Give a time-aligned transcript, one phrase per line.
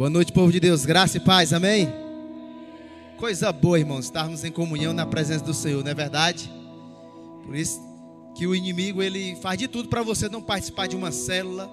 [0.00, 0.86] Boa noite, povo de Deus.
[0.86, 1.86] Graça e paz, amém?
[3.18, 6.50] Coisa boa, irmãos, estarmos em comunhão na presença do Senhor, não é verdade?
[7.44, 7.78] Por isso
[8.34, 11.70] que o inimigo, ele faz de tudo para você não participar de uma célula.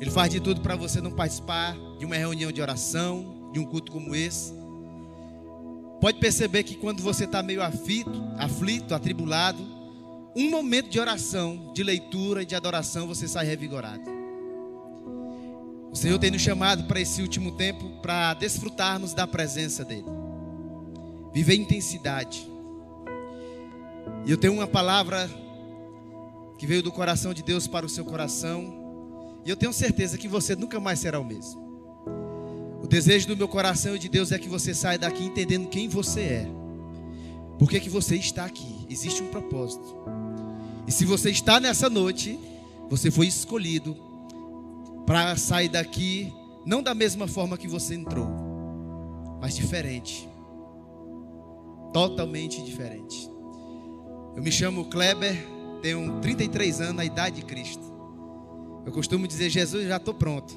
[0.00, 3.66] Ele faz de tudo para você não participar de uma reunião de oração, de um
[3.66, 4.54] culto como esse.
[6.00, 9.62] Pode perceber que quando você está meio aflito, aflito, atribulado,
[10.34, 14.17] um momento de oração, de leitura e de adoração, você sai revigorado.
[15.98, 20.04] Senhor tem nos chamado para esse último tempo para desfrutarmos da presença dEle,
[21.34, 22.48] viver intensidade.
[24.24, 25.28] E eu tenho uma palavra
[26.56, 30.28] que veio do coração de Deus para o seu coração, e eu tenho certeza que
[30.28, 31.60] você nunca mais será o mesmo.
[32.80, 35.88] O desejo do meu coração e de Deus é que você saia daqui entendendo quem
[35.88, 36.48] você é,
[37.58, 39.96] por que, que você está aqui, existe um propósito.
[40.86, 42.38] E se você está nessa noite,
[42.88, 44.07] você foi escolhido
[45.08, 46.30] para sair daqui
[46.66, 48.28] não da mesma forma que você entrou,
[49.40, 50.28] mas diferente.
[51.94, 53.26] Totalmente diferente.
[54.36, 55.34] Eu me chamo Kleber,
[55.80, 57.82] tenho 33 anos, a idade de Cristo.
[58.84, 60.54] Eu costumo dizer, Jesus, já estou pronto.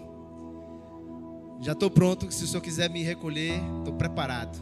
[1.61, 4.61] Já estou pronto, se o Senhor quiser me recolher, estou preparado.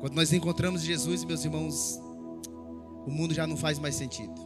[0.00, 2.00] Quando nós encontramos Jesus, meus irmãos,
[3.06, 4.40] o mundo já não faz mais sentido.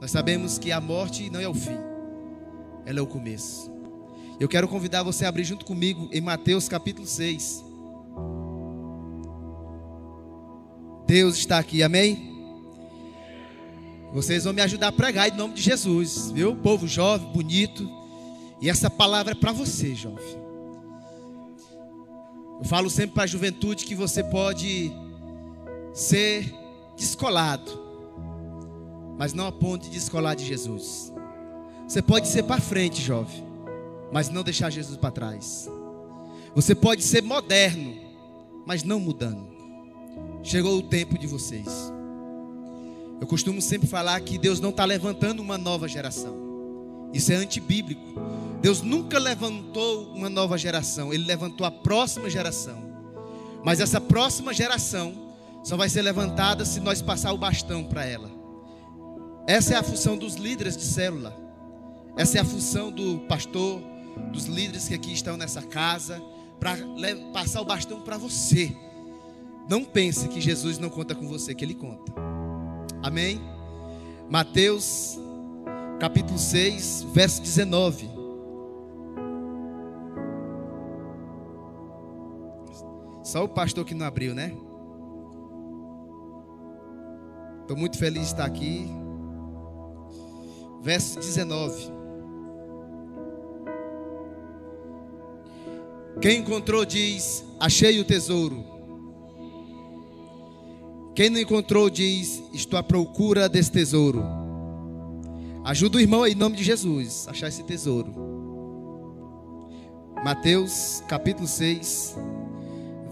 [0.00, 1.97] Nós sabemos que a morte não é o fim
[2.88, 3.70] ela é o começo.
[4.40, 7.62] Eu quero convidar você a abrir junto comigo em Mateus capítulo 6.
[11.06, 12.34] Deus está aqui, amém?
[14.10, 16.56] Vocês vão me ajudar a pregar em nome de Jesus, viu?
[16.56, 17.86] Povo jovem, bonito.
[18.58, 20.38] E essa palavra é para você, jovem.
[22.58, 24.90] Eu falo sempre para a juventude que você pode
[25.92, 26.50] ser
[26.96, 27.70] descolado,
[29.18, 31.12] mas não a ponto de descolar de Jesus.
[31.88, 33.42] Você pode ser para frente, jovem,
[34.12, 35.66] mas não deixar Jesus para trás.
[36.54, 37.96] Você pode ser moderno,
[38.66, 39.48] mas não mudando.
[40.42, 41.66] Chegou o tempo de vocês.
[43.18, 46.36] Eu costumo sempre falar que Deus não está levantando uma nova geração.
[47.14, 48.20] Isso é antibíblico.
[48.60, 52.76] Deus nunca levantou uma nova geração, Ele levantou a próxima geração.
[53.64, 55.14] Mas essa próxima geração
[55.64, 58.30] só vai ser levantada se nós passar o bastão para ela.
[59.46, 61.47] Essa é a função dos líderes de célula.
[62.18, 63.80] Essa é a função do pastor,
[64.32, 66.20] dos líderes que aqui estão nessa casa,
[66.58, 66.76] para
[67.32, 68.76] passar o bastão para você.
[69.70, 72.12] Não pense que Jesus não conta com você, que Ele conta.
[73.04, 73.40] Amém?
[74.28, 75.16] Mateus,
[76.00, 78.10] capítulo 6, verso 19.
[83.22, 84.56] Só o pastor que não abriu, né?
[87.60, 88.90] Estou muito feliz de estar aqui.
[90.82, 91.97] Verso 19.
[96.20, 98.64] Quem encontrou diz: Achei o tesouro.
[101.14, 104.22] Quem não encontrou diz: Estou à procura desse tesouro.
[105.64, 108.14] Ajuda o irmão aí, em nome de Jesus, a achar esse tesouro.
[110.24, 112.16] Mateus capítulo 6,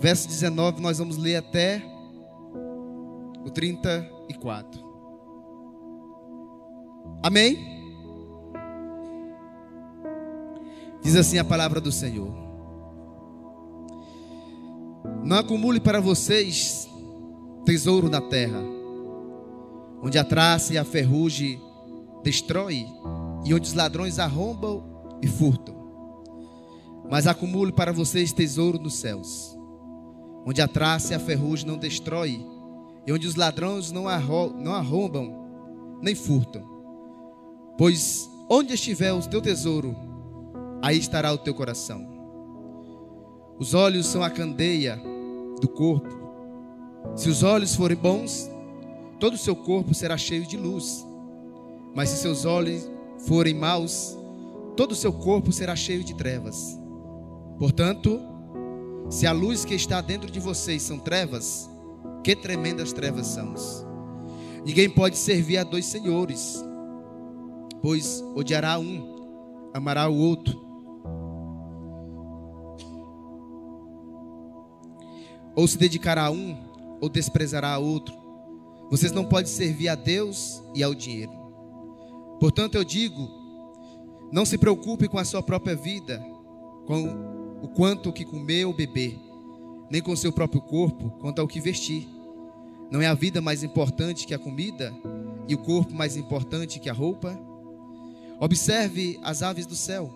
[0.01, 1.83] verso 19, nós vamos ler até
[3.45, 4.85] o 34.
[7.23, 7.77] Amém?
[11.03, 12.46] Diz assim a palavra do Senhor.
[15.25, 16.89] Não acumule para vocês
[17.65, 18.63] tesouro na terra,
[20.03, 21.61] onde a traça e a ferrugem
[22.23, 22.87] destrói
[23.45, 24.85] e onde os ladrões arrombam
[25.21, 25.75] e furtam.
[27.11, 29.57] Mas acumule para vocês tesouro nos céus,
[30.47, 32.45] onde a traça e a ferrugem não destrói
[33.07, 36.65] e onde os ladrões não, não arrombam nem furtam.
[37.79, 39.97] Pois onde estiver o teu tesouro,
[40.83, 42.16] aí estará o teu coração.
[43.59, 45.01] Os olhos são a candeia
[45.61, 46.15] do corpo.
[47.15, 48.51] Se os olhos forem bons,
[49.19, 51.07] todo o seu corpo será cheio de luz.
[51.95, 52.87] Mas se seus olhos
[53.27, 54.17] forem maus,
[54.77, 56.79] todo o seu corpo será cheio de trevas.
[57.59, 58.21] Portanto,
[59.09, 61.71] se a luz que está dentro de vocês são trevas,
[62.23, 63.55] que tremendas trevas são.
[64.67, 66.63] Ninguém pode servir a dois senhores,
[67.81, 70.66] pois odiará um, amará o outro
[75.57, 76.57] ou se dedicará a um,
[77.01, 78.15] ou desprezará a outro.
[78.91, 81.33] Vocês não podem servir a Deus e ao dinheiro.
[82.39, 83.29] Portanto, eu digo:
[84.31, 86.25] não se preocupe com a sua própria vida,
[86.87, 89.19] com o quanto que comer ou beber,
[89.91, 92.07] nem com seu próprio corpo, quanto ao que vestir.
[92.91, 94.95] Não é a vida mais importante que a comida
[95.49, 97.37] e o corpo mais importante que a roupa?
[98.39, 100.13] Observe as aves do céu.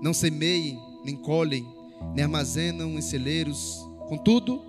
[0.00, 1.66] Não semeiem, nem colhem,
[2.14, 3.88] nem armazenam em celeiros.
[4.12, 4.60] Contudo,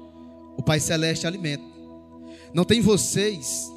[0.57, 1.65] o Pai Celeste alimenta.
[2.53, 3.69] Não tem vocês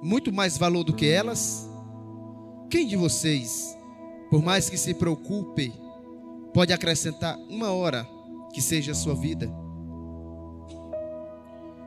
[0.00, 1.68] muito mais valor do que elas?
[2.70, 3.76] Quem de vocês,
[4.30, 5.74] por mais que se preocupe,
[6.54, 8.08] pode acrescentar uma hora
[8.54, 9.54] que seja a sua vida?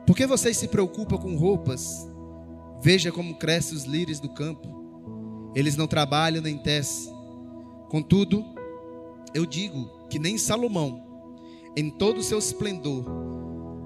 [0.06, 2.08] Por que vocês se preocupam com roupas?
[2.80, 5.50] Veja como crescem os lírios do campo.
[5.56, 7.12] Eles não trabalham nem tecem.
[7.88, 8.44] Contudo,
[9.34, 11.07] eu digo que nem Salomão,
[11.76, 13.04] em todo o seu esplendor,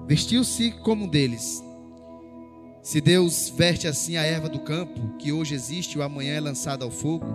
[0.07, 1.63] vestiu-se como um deles.
[2.81, 6.39] Se Deus veste assim a erva do campo, que hoje existe e o amanhã é
[6.39, 7.25] lançada ao fogo,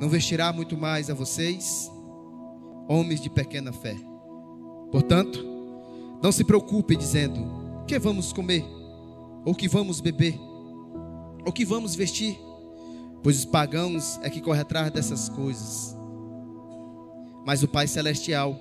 [0.00, 1.90] não vestirá muito mais a vocês,
[2.88, 3.96] homens de pequena fé.
[4.90, 5.44] Portanto,
[6.22, 7.40] não se preocupe dizendo:
[7.86, 8.64] que vamos comer,
[9.44, 10.38] ou que vamos beber,
[11.44, 12.38] ou que vamos vestir,
[13.22, 15.96] pois os pagãos é que correm atrás dessas coisas.
[17.44, 18.58] Mas o Pai Celestial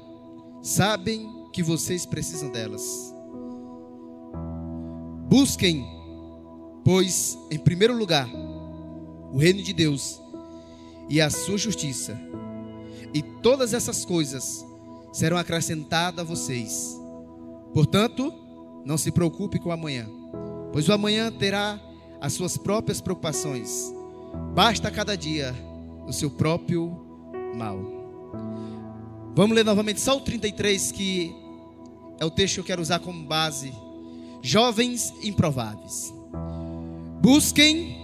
[0.66, 3.14] sabem que vocês precisam delas.
[5.30, 5.86] Busquem,
[6.84, 8.28] pois, em primeiro lugar,
[9.32, 10.20] o reino de Deus
[11.08, 12.20] e a sua justiça,
[13.14, 14.66] e todas essas coisas
[15.14, 17.00] serão acrescentadas a vocês.
[17.72, 18.34] Portanto,
[18.84, 20.10] não se preocupe com o amanhã,
[20.74, 21.80] pois o amanhã terá
[22.20, 23.94] as suas próprias preocupações.
[24.56, 25.56] Basta cada dia
[26.08, 26.90] o seu próprio
[27.56, 27.95] mal.
[29.36, 31.36] Vamos ler novamente só o 33, que
[32.20, 33.74] é o texto que eu quero usar como base
[34.42, 36.14] jovens improváveis.
[37.22, 37.98] Busquem,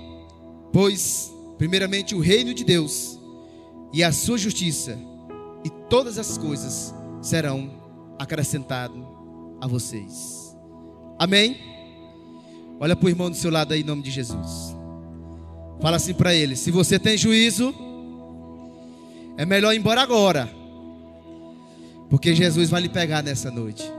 [0.74, 3.18] pois, primeiramente o reino de Deus
[3.94, 5.00] e a sua justiça,
[5.63, 7.72] e todas as coisas serão
[8.19, 8.98] acrescentadas
[9.62, 10.56] a vocês.
[11.18, 11.57] Amém?
[12.80, 14.75] Olha para o irmão do seu lado aí, em nome de Jesus.
[15.80, 17.74] Fala assim para ele: se você tem juízo,
[19.38, 20.61] é melhor ir embora agora,
[22.12, 23.90] porque Jesus vai lhe pegar nessa noite.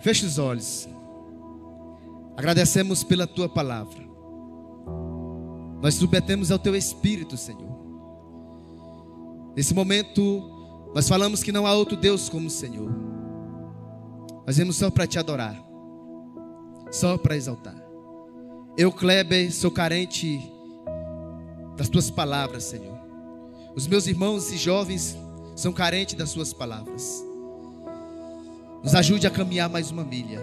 [0.00, 0.86] Feche os olhos.
[2.36, 4.06] Agradecemos pela tua palavra.
[5.80, 7.78] Nós submetemos ao teu espírito, Senhor.
[9.56, 12.92] Nesse momento, nós falamos que não há outro Deus como o Senhor.
[14.46, 15.58] Nós vemos só para te adorar,
[16.90, 17.82] só para exaltar.
[18.76, 20.38] Eu, Kleber, sou carente
[21.78, 22.98] das tuas palavras, Senhor.
[23.74, 25.16] Os meus irmãos e jovens
[25.58, 27.20] são carentes das suas palavras.
[28.80, 30.40] Nos ajude a caminhar mais uma milha.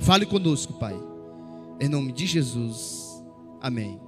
[0.00, 0.94] Fale conosco, Pai.
[1.80, 3.24] Em nome de Jesus.
[3.58, 3.98] Amém.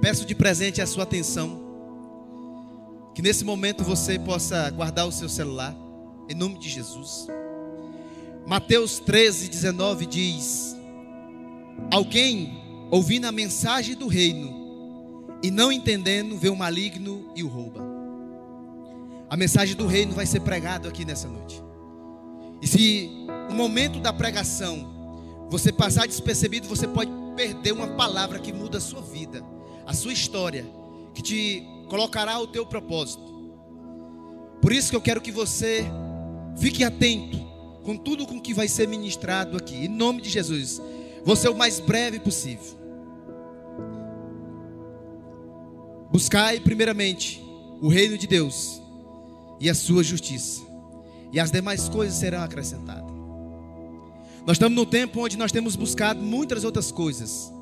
[0.00, 1.60] Peço de presente a sua atenção.
[3.14, 5.89] Que nesse momento você possa guardar o seu celular.
[6.30, 7.26] Em nome de Jesus.
[8.46, 10.76] Mateus 13, 19 diz:
[11.90, 17.80] Alguém ouvindo a mensagem do reino e não entendendo, vê o maligno e o rouba.
[19.28, 21.60] A mensagem do reino vai ser pregada aqui nessa noite.
[22.62, 23.10] E se
[23.50, 28.80] o momento da pregação você passar despercebido, você pode perder uma palavra que muda a
[28.80, 29.44] sua vida,
[29.84, 30.64] a sua história,
[31.12, 33.28] que te colocará o teu propósito.
[34.62, 35.90] Por isso que eu quero que você
[36.60, 37.38] fique atento
[37.82, 39.86] com tudo com que vai ser ministrado aqui.
[39.86, 40.80] Em nome de Jesus.
[41.24, 42.78] Vou ser o mais breve possível.
[46.12, 47.42] Buscai primeiramente
[47.80, 48.80] o reino de Deus
[49.58, 50.62] e a sua justiça,
[51.32, 53.10] e as demais coisas serão acrescentadas.
[54.46, 57.52] Nós estamos no tempo onde nós temos buscado muitas outras coisas,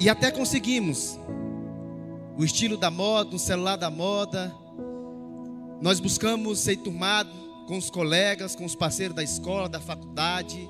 [0.00, 1.18] e até conseguimos
[2.38, 4.54] o estilo da moda, o celular da moda.
[5.82, 10.68] Nós buscamos ser turmado com os colegas, com os parceiros da escola, da faculdade.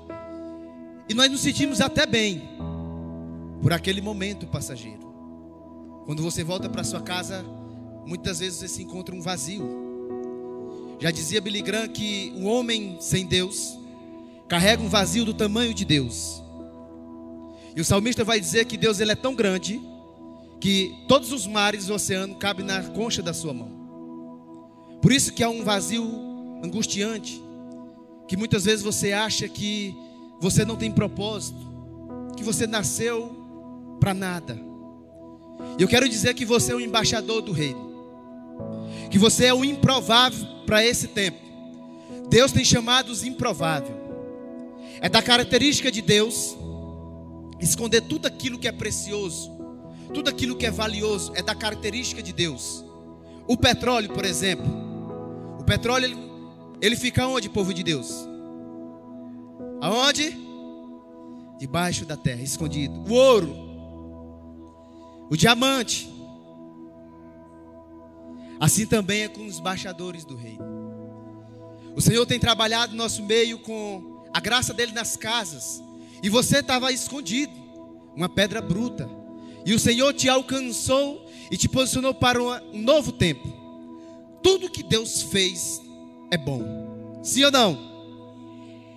[1.09, 2.43] E nós nos sentimos até bem
[3.59, 5.11] por aquele momento passageiro.
[6.05, 7.43] Quando você volta para sua casa,
[8.05, 9.67] muitas vezes você se encontra um vazio.
[10.99, 13.79] Já dizia Billy Graham que um homem sem Deus
[14.47, 16.39] carrega um vazio do tamanho de Deus.
[17.75, 19.81] E o salmista vai dizer que Deus ele é tão grande
[20.59, 23.71] que todos os mares do oceano cabem na concha da sua mão.
[25.01, 26.29] Por isso que há um vazio
[26.63, 27.41] angustiante,
[28.27, 29.95] que muitas vezes você acha que
[30.39, 31.59] você não tem propósito,
[32.37, 33.35] que você nasceu
[33.99, 34.59] para nada.
[35.77, 37.91] Eu quero dizer que você é o embaixador do reino,
[39.09, 41.39] que você é o improvável para esse tempo.
[42.29, 43.95] Deus tem chamado os improváveis.
[45.01, 46.55] É da característica de Deus
[47.59, 49.51] esconder tudo aquilo que é precioso,
[50.13, 52.83] tudo aquilo que é valioso, é da característica de Deus.
[53.47, 54.65] O petróleo, por exemplo,
[55.59, 56.30] o petróleo
[56.81, 58.27] ele fica onde, povo de Deus?
[59.79, 60.35] Aonde?
[61.59, 63.03] Debaixo da terra, escondido.
[63.07, 63.55] O ouro,
[65.29, 66.11] o diamante.
[68.59, 70.65] Assim também é com os baixadores do reino.
[71.95, 75.83] O Senhor tem trabalhado no nosso meio com a graça dele nas casas.
[76.23, 77.53] E você estava escondido,
[78.15, 79.09] uma pedra bruta.
[79.65, 83.47] E o Senhor te alcançou e te posicionou para um novo tempo.
[84.41, 85.80] Tudo que Deus fez
[86.31, 87.21] é bom.
[87.21, 87.77] Sim ou não?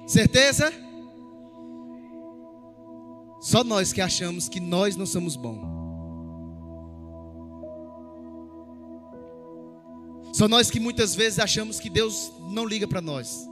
[0.06, 0.72] Certeza?
[3.40, 5.74] Só nós que achamos que nós não somos bons.
[10.32, 13.46] Só nós que muitas vezes achamos que Deus não liga para nós.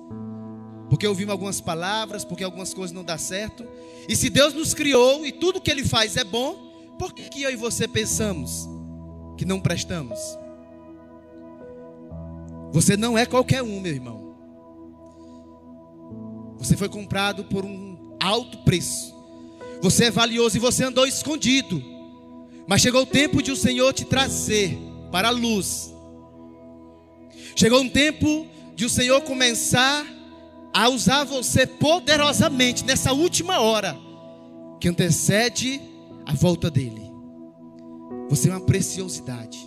[0.89, 3.67] Porque ouvimos algumas palavras, porque algumas coisas não dão certo.
[4.09, 7.43] E se Deus nos criou e tudo que Ele faz é bom, por que, que
[7.43, 8.69] eu e você pensamos
[9.37, 10.19] que não prestamos?
[12.73, 14.35] Você não é qualquer um, meu irmão.
[16.59, 19.15] Você foi comprado por um alto preço.
[19.83, 21.83] Você é valioso e você andou escondido.
[22.67, 24.79] Mas chegou o tempo de o Senhor te trazer
[25.11, 25.93] para a luz.
[27.57, 30.07] Chegou um tempo de o Senhor começar
[30.73, 33.99] a usar você poderosamente nessa última hora
[34.81, 35.81] que antecede
[36.25, 37.03] a volta dele.
[38.31, 39.59] Você é uma preciosidade.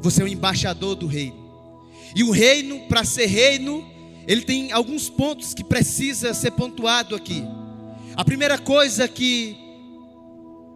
[0.00, 1.41] Você é um embaixador do reino.
[2.14, 3.84] E o reino, para ser reino,
[4.26, 7.42] ele tem alguns pontos que precisa ser pontuado aqui.
[8.14, 9.56] A primeira coisa que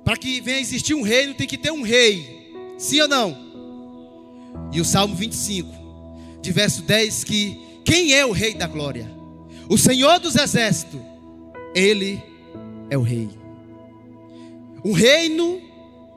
[0.04, 2.52] para que venha existir um reino tem que ter um rei.
[2.78, 3.36] Sim ou não?
[4.72, 5.68] E o Salmo 25,
[6.40, 9.10] de verso 10 que quem é o rei da glória?
[9.68, 11.00] O Senhor dos exércitos.
[11.74, 12.22] Ele
[12.88, 13.28] é o rei.
[14.84, 15.60] Um reino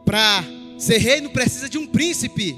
[0.05, 0.43] para
[0.77, 2.55] ser reino precisa de um príncipe.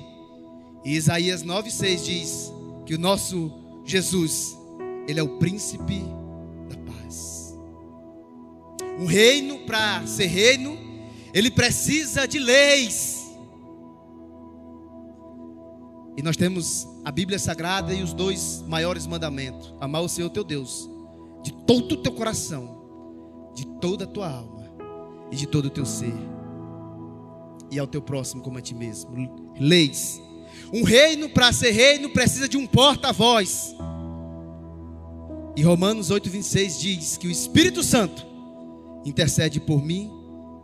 [0.83, 2.50] E Isaías 9:6 diz
[2.85, 3.51] que o nosso
[3.85, 4.57] Jesus,
[5.07, 6.03] ele é o príncipe
[9.01, 10.77] um reino, para ser reino,
[11.33, 13.19] ele precisa de leis.
[16.15, 20.43] E nós temos a Bíblia Sagrada e os dois maiores mandamentos: amar o Senhor teu
[20.43, 20.87] Deus,
[21.41, 24.69] de todo o teu coração, de toda a tua alma
[25.31, 26.13] e de todo o teu ser,
[27.71, 29.11] e ao teu próximo como a ti mesmo.
[29.59, 30.21] Leis.
[30.73, 33.75] Um reino, para ser reino, precisa de um porta-voz.
[35.55, 38.25] E Romanos 8,26 diz que o Espírito Santo
[39.05, 40.09] intercede por mim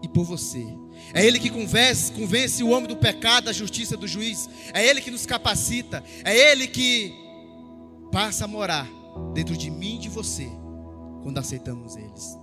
[0.01, 0.65] e por você.
[1.13, 4.49] É Ele que convence, convence o homem do pecado, da justiça, do juiz.
[4.73, 6.03] É Ele que nos capacita.
[6.23, 7.13] É Ele que
[8.11, 8.87] passa a morar
[9.33, 10.47] dentro de mim e de você
[11.21, 12.37] quando aceitamos eles.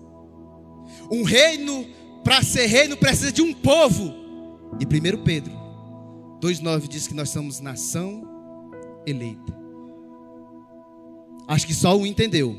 [1.10, 1.86] Um reino,
[2.22, 4.12] para ser reino, precisa de um povo.
[4.78, 5.63] E 1 Pedro
[6.44, 8.22] 2,9 diz que nós somos nação
[9.06, 9.56] eleita.
[11.48, 12.54] Acho que só um entendeu.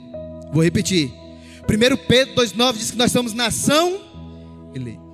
[0.52, 1.14] Vou repetir.
[1.70, 4.02] 1 Pedro 2,9 diz que nós somos nação
[4.74, 5.06] eleita.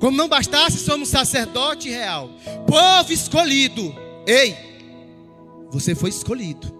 [0.00, 2.28] Como não bastasse, somos sacerdote real,
[2.66, 3.94] povo escolhido.
[4.26, 4.56] Ei,
[5.70, 6.76] você foi escolhido.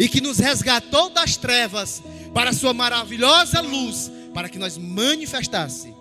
[0.00, 2.02] E que nos resgatou das trevas
[2.32, 5.94] para a sua maravilhosa luz, para que nós manifestasse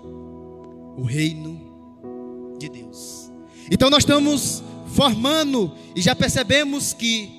[0.97, 3.24] o reino de Deus.
[3.69, 7.31] Então nós estamos formando e já percebemos que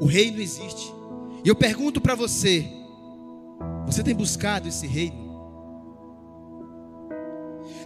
[0.00, 0.92] o reino existe.
[1.44, 2.68] E eu pergunto para você,
[3.86, 5.22] você tem buscado esse reino?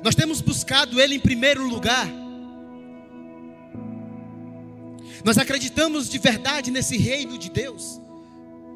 [0.02, 2.08] Nós temos buscado ele em primeiro lugar.
[5.24, 8.00] Nós acreditamos de verdade nesse reino de Deus.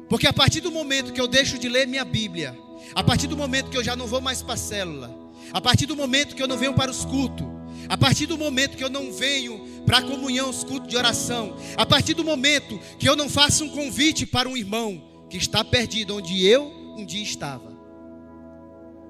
[0.09, 2.57] Porque a partir do momento que eu deixo de ler minha Bíblia,
[2.93, 5.15] a partir do momento que eu já não vou mais para a célula,
[5.53, 7.47] a partir do momento que eu não venho para os cultos,
[7.87, 11.55] a partir do momento que eu não venho para a comunhão, os cultos de oração,
[11.75, 15.63] a partir do momento que eu não faço um convite para um irmão que está
[15.63, 16.65] perdido onde eu
[16.97, 17.71] um dia estava.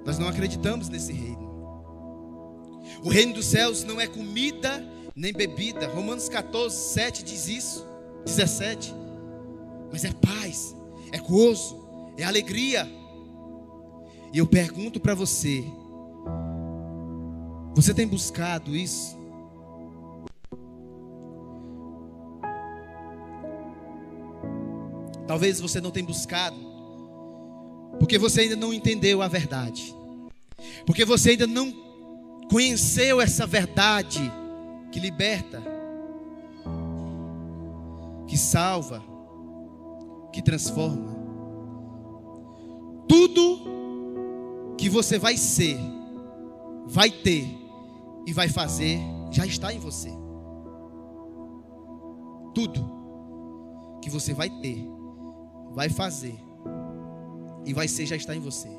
[0.05, 1.51] Nós não acreditamos nesse reino.
[3.03, 4.85] O reino dos céus não é comida
[5.15, 5.87] nem bebida.
[5.87, 7.85] Romanos 14, 7 diz isso.
[8.25, 8.93] 17.
[9.91, 10.75] Mas é paz,
[11.11, 12.89] é gozo, é alegria.
[14.33, 15.63] E eu pergunto para você:
[17.73, 19.17] você tem buscado isso?
[25.27, 26.71] Talvez você não tenha buscado
[28.01, 29.95] porque você ainda não entendeu a verdade.
[30.85, 31.71] Porque você ainda não
[32.49, 34.19] conheceu essa verdade
[34.91, 35.61] que liberta,
[38.27, 39.03] que salva,
[40.33, 41.15] que transforma.
[43.07, 45.77] Tudo que você vai ser,
[46.87, 47.60] vai ter
[48.25, 48.99] e vai fazer
[49.31, 50.11] já está em você.
[52.53, 52.89] Tudo
[54.01, 54.85] que você vai ter,
[55.73, 56.37] vai fazer
[57.65, 58.69] e vai ser já está em você.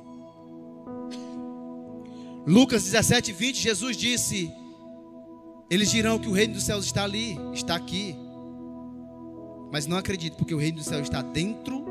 [2.47, 4.53] Lucas 17, 20, Jesus disse:
[5.71, 8.17] Eles dirão que o reino dos céus está ali, está aqui.
[9.73, 11.85] Mas não acredito, porque o reino dos céus está dentro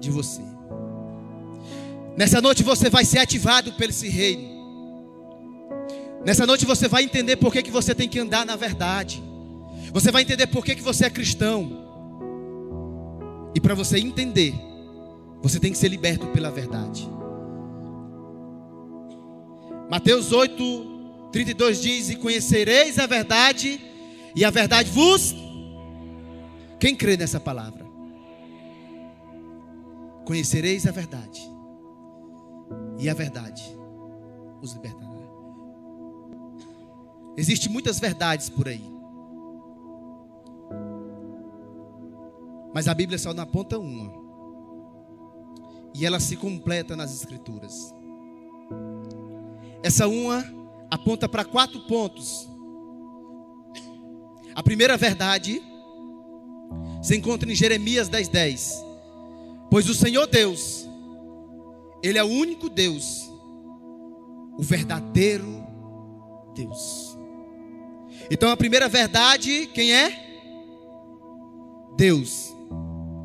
[0.00, 0.42] de você.
[2.16, 4.55] Nessa noite você vai ser ativado pelo esse reino.
[6.26, 9.22] Nessa noite você vai entender por que, que você tem que andar na verdade.
[9.92, 11.86] Você vai entender por que, que você é cristão.
[13.54, 14.52] E para você entender,
[15.40, 17.08] você tem que ser liberto pela verdade.
[19.88, 23.80] Mateus 8, 32 diz: E conhecereis a verdade,
[24.34, 25.32] e a verdade vos.
[26.80, 27.86] Quem crê nessa palavra?
[30.24, 31.40] Conhecereis a verdade,
[32.98, 33.62] e a verdade
[34.60, 35.05] os libertará.
[37.36, 38.84] Existem muitas verdades por aí.
[42.74, 44.12] Mas a Bíblia só aponta uma.
[45.94, 47.94] E ela se completa nas Escrituras.
[49.82, 50.44] Essa uma
[50.90, 52.48] aponta para quatro pontos.
[54.54, 55.62] A primeira verdade
[57.02, 58.28] se encontra em Jeremias 10:10.
[58.30, 58.84] 10.
[59.70, 60.88] Pois o Senhor Deus,
[62.02, 63.30] Ele é o único Deus,
[64.58, 65.64] o verdadeiro
[66.54, 67.05] Deus.
[68.30, 70.26] Então a primeira verdade, quem é?
[71.96, 72.54] Deus.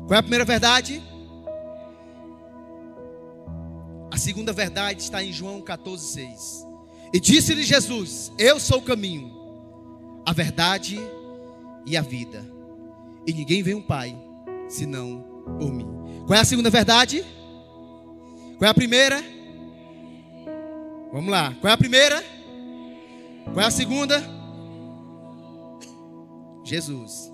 [0.06, 1.02] Qual é a primeira verdade?
[4.10, 6.66] A segunda verdade está em João 14,6.
[7.12, 9.32] E disse-lhe Jesus: Eu sou o caminho,
[10.24, 11.00] a verdade
[11.86, 12.44] e a vida.
[13.26, 14.16] E ninguém vem um Pai
[14.68, 15.24] senão
[15.58, 15.86] por mim.
[16.26, 17.24] Qual é a segunda verdade?
[18.58, 19.22] Qual é a primeira?
[21.12, 21.54] Vamos lá.
[21.60, 22.24] Qual é a primeira?
[23.52, 24.41] Qual é a segunda?
[26.72, 27.30] Jesus.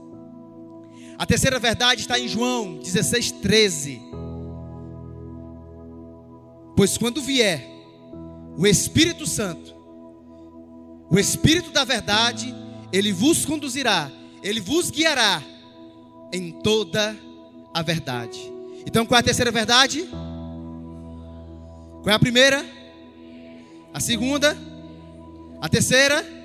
[1.17, 4.03] A terceira verdade está em João 16, 13.
[6.77, 7.65] Pois quando vier
[8.57, 9.73] o Espírito Santo,
[11.09, 12.53] o Espírito da verdade,
[12.93, 14.11] ele vos conduzirá,
[14.43, 15.41] ele vos guiará
[16.33, 17.17] em toda
[17.73, 18.41] a verdade.
[18.85, 20.03] Então, qual é a terceira verdade?
[22.03, 22.65] Qual é a primeira?
[23.95, 24.57] A segunda?
[25.61, 26.38] A terceira?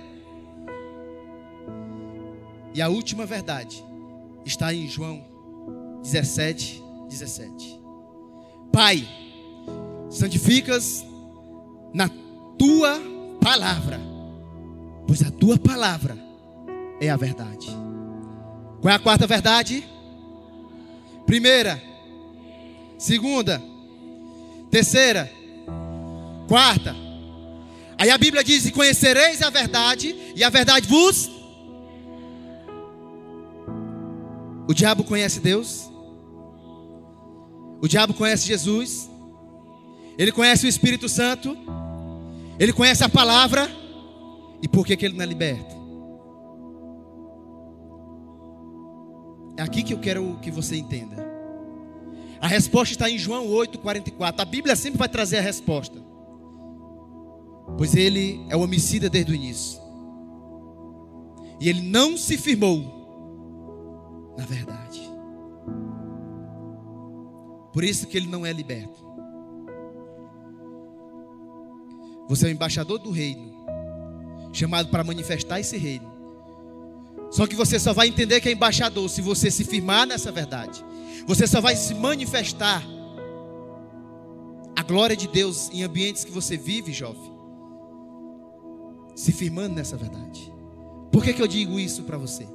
[2.73, 3.83] E a última verdade
[4.45, 5.23] está em João
[6.01, 7.79] 17, 17.
[8.71, 9.07] Pai,
[10.09, 11.05] santificas
[11.93, 12.09] na
[12.57, 12.99] tua
[13.39, 13.99] palavra,
[15.05, 16.17] pois a tua palavra
[16.99, 17.67] é a verdade.
[18.81, 19.88] Qual é a quarta verdade?
[21.25, 21.81] Primeira,
[22.97, 23.62] segunda,
[24.71, 25.31] terceira,
[26.47, 26.95] quarta.
[27.97, 31.42] Aí a Bíblia diz: conhecereis a verdade, e a verdade vos.
[34.67, 35.91] O diabo conhece Deus,
[37.82, 39.10] o diabo conhece Jesus,
[40.17, 41.58] ele conhece o Espírito Santo,
[42.58, 43.69] ele conhece a palavra,
[44.62, 45.76] e por que, que ele não é liberto?
[49.58, 51.23] É aqui que eu quero que você entenda.
[52.39, 54.39] A resposta está em João 8,44.
[54.39, 56.02] A Bíblia sempre vai trazer a resposta.
[57.78, 59.80] Pois ele é o homicida desde o início.
[61.60, 63.03] E ele não se firmou
[64.38, 65.02] na verdade.
[67.72, 69.04] Por isso que ele não é liberto.
[72.30, 73.52] Você é o embaixador do reino,
[74.52, 76.12] chamado para manifestar esse reino.
[77.32, 80.86] Só que você só vai entender que é embaixador se você se firmar nessa verdade.
[81.26, 82.84] Você só vai se manifestar
[84.76, 87.34] a glória de Deus em ambientes que você vive, jovem.
[89.15, 90.54] Se firmando nessa verdade.
[91.12, 92.48] Por que, que eu digo isso para você?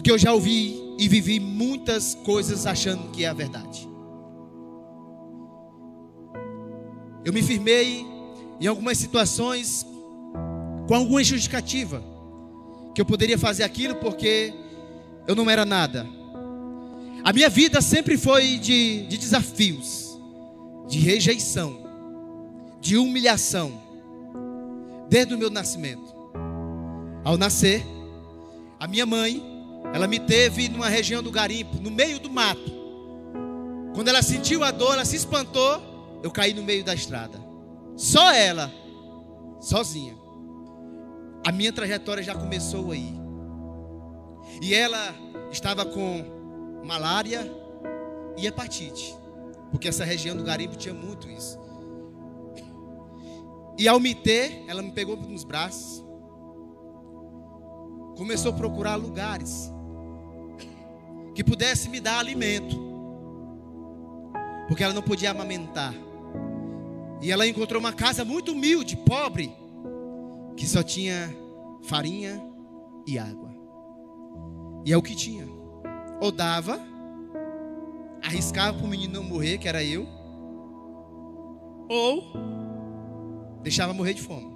[0.00, 3.86] Porque eu já ouvi e vivi muitas coisas achando que é a verdade.
[7.22, 8.06] Eu me firmei
[8.58, 9.84] em algumas situações
[10.88, 12.02] com alguma justificativa
[12.94, 14.54] que eu poderia fazer aquilo porque
[15.28, 16.06] eu não era nada.
[17.22, 20.18] A minha vida sempre foi de, de desafios,
[20.88, 21.76] de rejeição,
[22.80, 23.78] de humilhação,
[25.10, 26.14] desde o meu nascimento.
[27.22, 27.84] Ao nascer,
[28.78, 29.59] a minha mãe,
[29.94, 32.80] ela me teve numa região do garimpo, no meio do mato.
[33.94, 35.90] Quando ela sentiu a dor, ela se espantou
[36.22, 37.38] eu caí no meio da estrada.
[37.96, 38.70] Só ela,
[39.60, 40.16] sozinha.
[41.46, 43.14] A minha trajetória já começou aí.
[44.60, 45.14] E ela
[45.50, 47.50] estava com malária
[48.36, 49.16] e hepatite.
[49.70, 51.58] Porque essa região do garimpo tinha muito isso.
[53.78, 56.04] E ao me ter, ela me pegou nos braços.
[58.16, 59.72] começou a procurar lugares
[61.40, 62.78] que pudesse me dar alimento,
[64.68, 65.94] porque ela não podia amamentar.
[67.22, 69.50] E ela encontrou uma casa muito humilde, pobre,
[70.54, 71.34] que só tinha
[71.80, 72.44] farinha
[73.06, 73.54] e água.
[74.84, 75.48] E é o que tinha.
[76.20, 76.78] Ou dava,
[78.22, 80.06] arriscava para o menino não morrer, que era eu,
[81.88, 82.34] ou
[83.62, 84.54] deixava morrer de fome.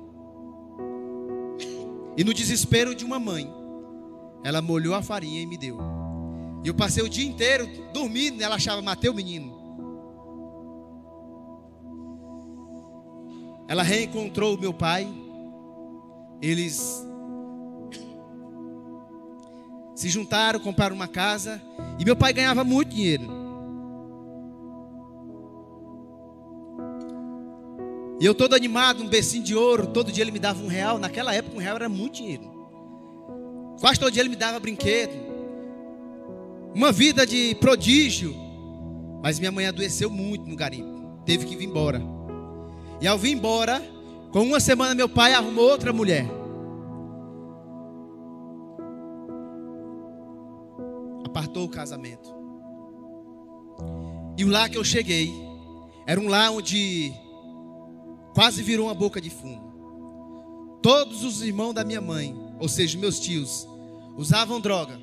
[2.15, 3.51] E no desespero de uma mãe,
[4.45, 5.94] ela molhou a farinha e me deu.
[6.65, 9.53] E eu passei o dia inteiro dormindo, ela achava matei o menino.
[13.69, 15.07] Ela reencontrou o meu pai.
[16.41, 17.07] Eles
[19.95, 21.61] se juntaram, compraram uma casa.
[21.99, 23.25] E meu pai ganhava muito dinheiro.
[28.21, 30.99] E eu todo animado, um becinho de ouro, todo dia ele me dava um real.
[30.99, 32.51] Naquela época um real era muito dinheiro.
[33.81, 35.34] Quase todo dia ele me dava brinquedo.
[36.75, 38.35] Uma vida de prodígio.
[39.23, 41.23] Mas minha mãe adoeceu muito no garimpo.
[41.25, 42.03] Teve que vir embora.
[43.01, 43.81] E ao vir embora,
[44.33, 46.27] com uma semana meu pai arrumou outra mulher.
[51.25, 52.35] Apartou o casamento.
[54.37, 55.33] E o lar que eu cheguei
[56.07, 57.13] era um lar onde
[58.35, 59.73] quase virou uma boca de fumo.
[60.83, 63.67] Todos os irmãos da minha mãe, ou seja, meus tios,
[64.17, 65.01] usavam droga,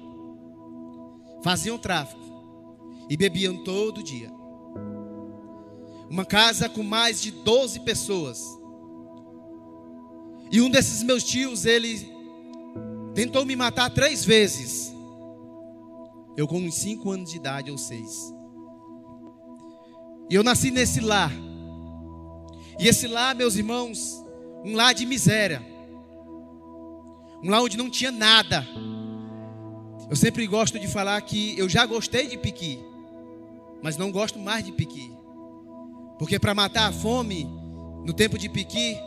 [1.43, 2.21] faziam tráfico
[3.09, 4.31] e bebiam todo dia.
[6.09, 8.43] Uma casa com mais de 12 pessoas.
[10.51, 12.11] E um desses meus tios, ele
[13.13, 14.93] tentou me matar três vezes.
[16.35, 18.33] Eu com uns cinco anos de idade ou seis.
[20.29, 21.31] E eu nasci nesse lar
[22.81, 24.25] e esse lá, meus irmãos,
[24.65, 25.63] um lar de miséria.
[27.43, 28.67] Um lar onde não tinha nada.
[30.11, 32.77] Eu sempre gosto de falar que eu já gostei de piqui,
[33.81, 35.09] mas não gosto mais de piqui.
[36.19, 37.45] Porque para matar a fome,
[38.03, 38.97] no tempo de piqui,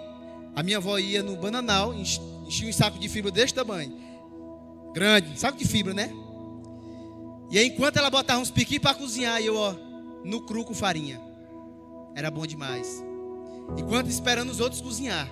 [0.57, 3.95] a minha avó ia no bananal, enchia um saco de fibra desse tamanho.
[4.95, 6.11] Grande, saco de fibra, né?
[7.51, 9.75] E aí, enquanto ela botava uns piqui para cozinhar, eu, ó,
[10.25, 11.21] no cru com farinha.
[12.15, 13.05] Era bom demais.
[13.77, 15.31] Enquanto esperando os outros cozinhar.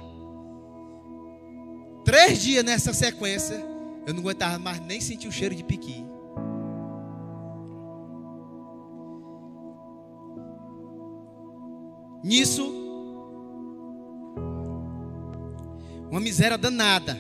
[2.04, 3.71] Três dias nessa sequência,
[4.06, 6.04] eu não aguentava mais nem sentir o cheiro de piqui.
[12.22, 12.72] Nisso,
[16.10, 17.18] uma miséria danada.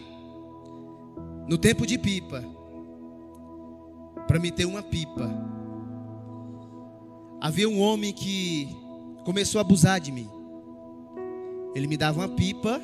[1.48, 2.44] No tempo de pipa,
[4.28, 5.28] para me ter uma pipa,
[7.40, 8.68] havia um homem que
[9.24, 10.30] começou a abusar de mim.
[11.74, 12.80] Ele me dava uma pipa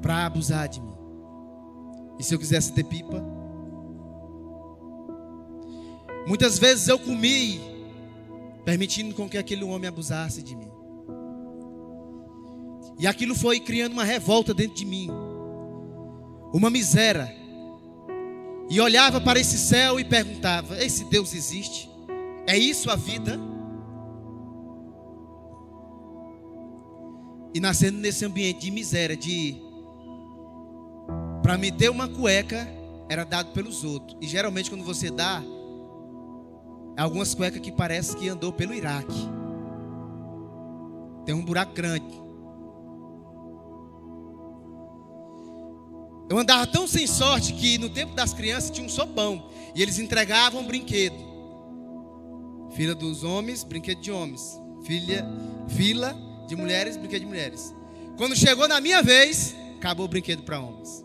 [0.00, 0.93] para abusar de mim.
[2.18, 3.22] E se eu quisesse ter pipa?
[6.26, 7.60] Muitas vezes eu comi,
[8.64, 10.70] permitindo com que aquele homem abusasse de mim.
[12.98, 15.10] E aquilo foi criando uma revolta dentro de mim,
[16.52, 17.34] uma miséria.
[18.70, 21.90] E olhava para esse céu e perguntava: Esse Deus existe?
[22.46, 23.38] É isso a vida?
[27.52, 29.56] E nascendo nesse ambiente de miséria, de
[31.44, 32.66] para me ter uma cueca
[33.06, 34.16] era dado pelos outros.
[34.18, 35.42] E geralmente quando você dá
[36.96, 39.28] é algumas cuecas que parece que andou pelo Iraque.
[41.26, 42.18] Tem um buraco grande.
[46.30, 49.98] Eu andava tão sem sorte que no tempo das crianças tinha um sopão e eles
[49.98, 51.22] entregavam brinquedo.
[52.70, 54.58] Filha dos homens, brinquedo de homens.
[54.82, 55.26] Filha,
[55.68, 56.16] fila
[56.48, 57.74] de mulheres, brinquedo de mulheres.
[58.16, 61.04] Quando chegou na minha vez, acabou o brinquedo para homens.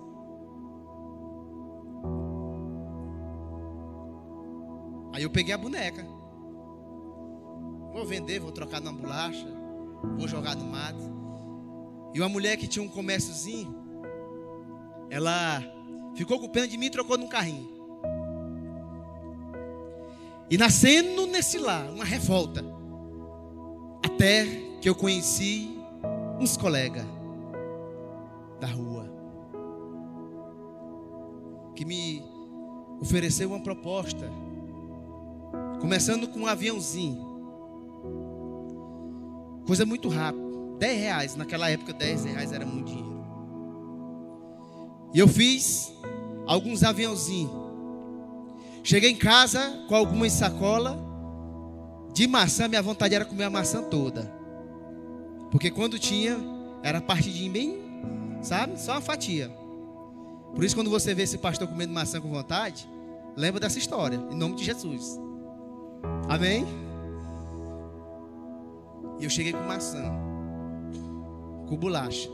[5.20, 6.08] Aí eu peguei a boneca.
[7.92, 9.46] Vou vender, vou trocar na bolacha,
[10.18, 11.04] vou jogar no mato.
[12.14, 13.76] E uma mulher que tinha um comérciozinho,
[15.10, 15.62] ela
[16.16, 17.68] ficou com pena de mim e trocou num carrinho.
[20.50, 22.64] E nascendo nesse lar, uma revolta.
[24.02, 24.46] Até
[24.80, 25.78] que eu conheci
[26.40, 27.06] uns colegas
[28.62, 29.14] da rua
[31.76, 32.24] que me
[33.02, 34.32] ofereceu uma proposta,
[35.80, 37.26] começando com um aviãozinho,
[39.66, 40.48] coisa muito rápida,
[40.80, 43.20] 10 reais, naquela época 10 reais era muito dinheiro.
[45.14, 45.94] E eu fiz
[46.46, 47.52] alguns aviãozinhos.
[48.84, 50.96] Cheguei em casa com algumas sacolas
[52.14, 54.32] de maçã, minha vontade era comer a maçã toda.
[55.52, 56.38] Porque quando tinha,
[56.84, 57.78] era partidinho bem,
[58.42, 58.80] sabe?
[58.80, 59.50] Só uma fatia.
[60.54, 62.90] Por isso, quando você vê esse pastor comendo maçã com vontade,
[63.36, 65.20] lembra dessa história, em nome de Jesus.
[66.28, 66.66] Amém?
[69.20, 70.04] E eu cheguei com maçã,
[71.68, 72.30] com bolacha,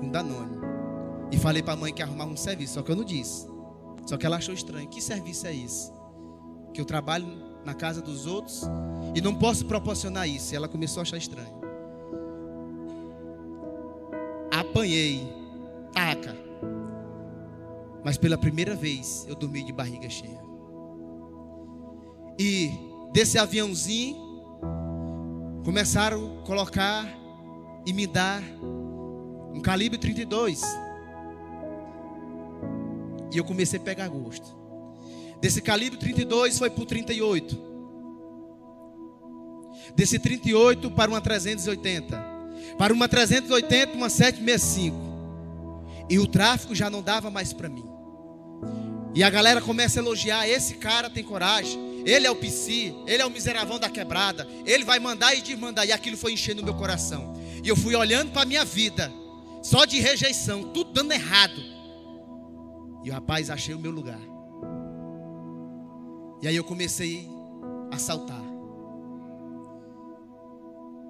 [0.00, 0.58] com danone.
[1.30, 3.46] E falei para a mãe que arrumava um serviço, só que eu não disse.
[4.06, 4.88] Só que ela achou estranho.
[4.88, 5.92] Que serviço é esse?
[6.72, 7.26] Que eu trabalho
[7.64, 8.62] na casa dos outros
[9.14, 10.54] e não posso proporcionar isso.
[10.54, 11.58] E ela começou a achar estranho.
[14.50, 15.30] Apanhei,
[15.92, 16.34] taca.
[18.02, 20.40] Mas pela primeira vez eu dormi de barriga cheia.
[22.38, 22.70] E
[23.12, 24.16] desse aviãozinho
[25.64, 27.06] começaram a colocar
[27.84, 28.42] e me dar
[29.52, 30.62] um calibre 32.
[33.32, 34.56] E eu comecei a pegar gosto.
[35.40, 37.68] Desse calibre 32 foi para o 38.
[39.94, 42.38] Desse 38 para uma 380.
[42.76, 44.96] Para uma 380, uma 765.
[46.08, 47.84] E o tráfico já não dava mais para mim.
[49.14, 51.87] E a galera começa a elogiar: esse cara tem coragem.
[52.04, 54.46] Ele é o PC, ele é o miseravão da quebrada.
[54.64, 55.86] Ele vai mandar e desmandar.
[55.86, 57.34] E aquilo foi enchendo o meu coração.
[57.62, 59.12] E eu fui olhando para a minha vida,
[59.62, 61.60] só de rejeição, tudo dando errado.
[63.04, 64.20] E o rapaz, achei o meu lugar.
[66.40, 67.28] E aí eu comecei
[67.90, 68.42] a saltar.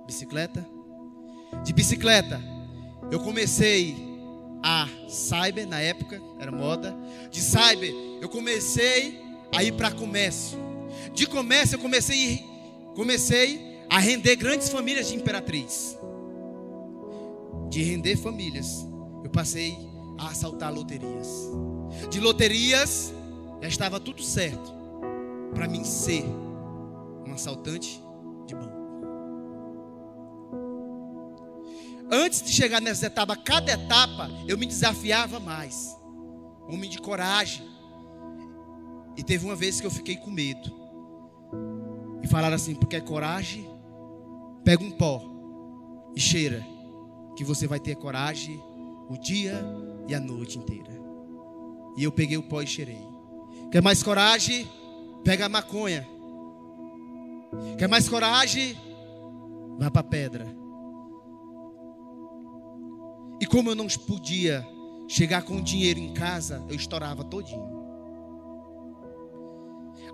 [0.06, 0.66] Bicicleta.
[1.64, 2.40] De bicicleta,
[3.10, 3.96] eu comecei
[4.62, 6.94] a cyber na época, era moda.
[7.30, 9.20] De cyber, eu comecei
[9.54, 10.58] a ir para comércio.
[11.12, 12.44] De comércio, eu comecei,
[12.94, 15.98] comecei a render grandes famílias de imperatriz.
[17.70, 18.86] De render famílias,
[19.24, 19.76] eu passei
[20.18, 21.28] a assaltar loterias.
[22.10, 23.12] De loterias,
[23.60, 24.78] já estava tudo certo
[25.54, 26.24] para mim ser
[27.26, 28.02] um assaltante
[28.46, 28.78] de banco.
[32.10, 35.96] Antes de chegar nessa etapa, cada etapa eu me desafiava mais.
[36.68, 37.66] Homem de coragem.
[39.16, 40.77] E teve uma vez que eu fiquei com medo.
[42.28, 43.66] E falaram assim: porque é coragem,
[44.62, 45.22] pega um pó
[46.14, 46.62] e cheira,
[47.34, 48.62] que você vai ter coragem
[49.08, 49.64] o dia
[50.06, 50.92] e a noite inteira.
[51.96, 53.00] E eu peguei o pó e cheirei.
[53.72, 54.68] Quer mais coragem?
[55.24, 56.06] Pega a maconha.
[57.78, 58.76] Quer mais coragem?
[59.78, 60.46] Vá para a pedra.
[63.40, 64.66] E como eu não podia
[65.08, 67.78] chegar com dinheiro em casa, eu estourava todinho.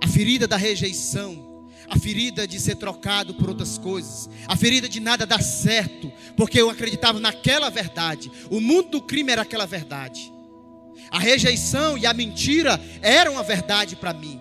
[0.00, 1.54] A ferida da rejeição,
[1.88, 6.61] a ferida de ser trocado por outras coisas, a ferida de nada dar certo, porque
[6.61, 8.31] eu acreditava naquela verdade.
[8.51, 10.33] O mundo do crime era aquela verdade.
[11.11, 14.40] A rejeição e a mentira eram a verdade para mim.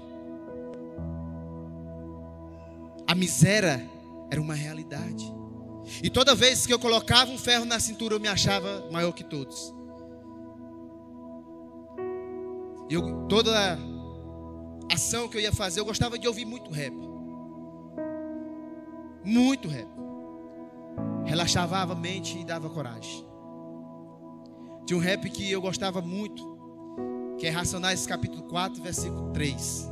[3.05, 3.87] A miséria
[4.31, 5.31] era uma realidade.
[6.01, 9.23] E toda vez que eu colocava um ferro na cintura, eu me achava maior que
[9.23, 9.73] todos.
[12.89, 13.77] Eu, toda
[14.91, 16.93] ação que eu ia fazer, eu gostava de ouvir muito rap.
[19.23, 19.87] Muito rap.
[21.25, 23.25] Relaxava a mente e dava coragem.
[24.85, 26.57] Tinha um rap que eu gostava muito,
[27.39, 29.91] que é Racionais capítulo 4, versículo 3.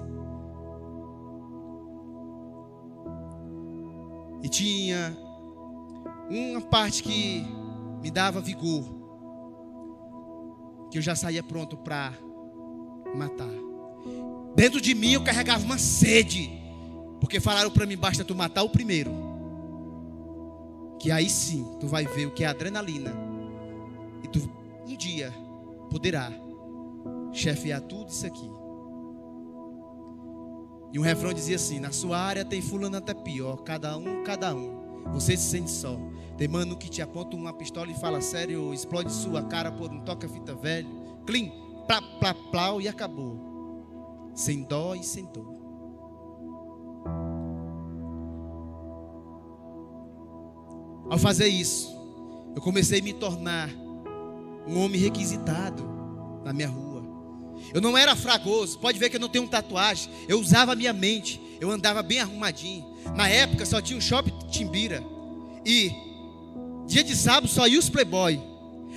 [4.44, 5.18] E tinha
[6.30, 7.46] uma parte que
[8.02, 8.84] me dava vigor,
[10.90, 12.14] que eu já saía pronto para
[13.16, 13.50] matar.
[14.56, 16.52] Dentro de mim eu carregava uma sede,
[17.20, 19.12] porque falaram para mim basta tu matar o primeiro,
[21.02, 23.12] que aí sim tu vai ver o que é adrenalina
[24.24, 24.40] e tu
[24.86, 25.34] um dia
[25.90, 26.32] poderá
[27.34, 28.52] chefiar tudo isso aqui.
[30.94, 34.54] E um refrão dizia assim: Na sua área tem fulano até pior, cada um, cada
[34.54, 35.04] um.
[35.14, 35.98] Você se sente só.
[36.38, 40.02] Tem mano que te aponta uma pistola e fala sério, explode sua cara por um
[40.02, 40.88] toca-fita velho.
[41.26, 41.52] Clim,
[41.88, 44.32] plá, plá, plau e acabou.
[44.36, 45.61] Sem dó e sem dor.
[51.12, 51.94] Ao fazer isso,
[52.56, 53.70] eu comecei a me tornar
[54.66, 55.84] um homem requisitado
[56.42, 57.04] na minha rua.
[57.74, 60.10] Eu não era fragoso, pode ver que eu não tenho tatuagem.
[60.26, 62.86] Eu usava a minha mente, eu andava bem arrumadinho.
[63.14, 65.04] Na época só tinha um shopping Timbira.
[65.66, 65.92] E
[66.88, 68.42] dia de sábado só ia os playboy.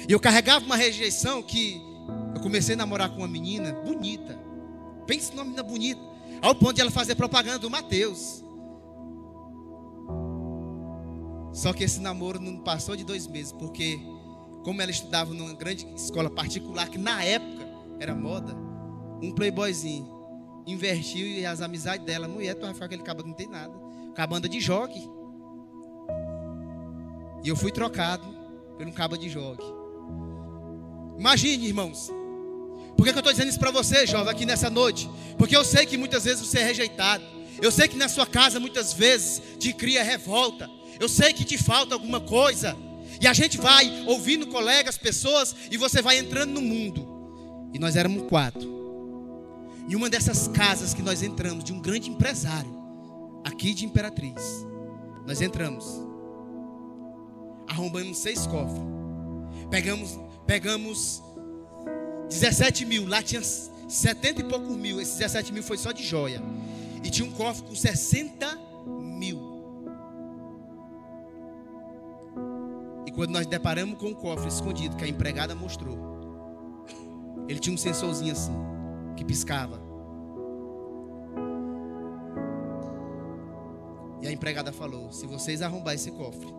[0.08, 1.82] E eu carregava uma rejeição que
[2.32, 4.38] eu comecei a namorar com uma menina bonita.
[5.04, 6.00] Pense numa menina bonita.
[6.40, 8.43] Ao ponto de ela fazer propaganda do Mateus.
[11.54, 13.98] Só que esse namoro não passou de dois meses, porque
[14.62, 17.66] como ela estudava numa grande escola particular, que na época
[17.98, 18.54] era moda,
[19.22, 20.12] um playboyzinho
[20.66, 23.84] invertiu e as amizades dela, mulher, tu vai ficar aquele cabo que não tem nada
[24.28, 25.10] banda de jogue.
[27.42, 28.24] E eu fui trocado
[28.76, 29.64] por um cabo de jogue.
[31.18, 32.10] Imagine, irmãos,
[32.96, 35.10] Por que, que eu estou dizendo isso para você, jovem, aqui nessa noite?
[35.36, 37.24] Porque eu sei que muitas vezes você é rejeitado.
[37.60, 40.70] Eu sei que na sua casa muitas vezes te cria revolta.
[40.98, 42.76] Eu sei que te falta alguma coisa.
[43.20, 47.06] E a gente vai ouvindo colegas, pessoas, e você vai entrando no mundo.
[47.72, 48.72] E nós éramos quatro.
[49.88, 52.70] Em uma dessas casas que nós entramos, de um grande empresário,
[53.44, 54.42] aqui de Imperatriz,
[55.26, 55.84] nós entramos.
[57.68, 58.82] Arrombamos seis cofres.
[59.70, 61.22] Pegamos, pegamos
[62.28, 63.06] 17 mil.
[63.06, 65.00] Lá tinha 70 e poucos mil.
[65.00, 66.42] Esses 17 mil foi só de joia.
[67.02, 68.63] E tinha um cofre com 60
[73.14, 75.96] quando nós deparamos com o cofre escondido que a empregada mostrou,
[77.48, 78.54] ele tinha um sensorzinho assim,
[79.16, 79.80] que piscava.
[84.20, 86.52] E a empregada falou: Se vocês arrombar esse cofre,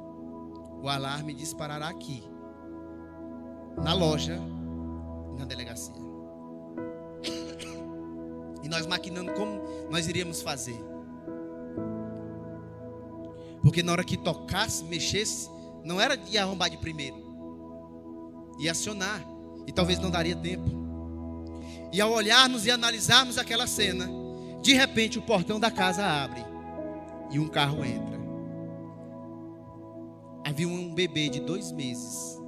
[0.82, 2.24] o alarme disparará aqui,
[3.78, 4.40] na loja
[5.38, 5.94] na delegacia.
[8.64, 10.80] E nós maquinando como nós iríamos fazer.
[13.62, 15.50] Porque na hora que tocasse, mexesse,
[15.86, 17.24] não era de arrombar de primeiro.
[18.60, 19.24] Ia acionar.
[19.68, 20.70] E talvez não daria tempo.
[21.94, 24.10] E ao olharmos e analisarmos aquela cena,
[24.62, 26.44] de repente o portão da casa abre
[27.32, 28.16] e um carro entra.
[30.44, 32.40] Havia um bebê de dois meses.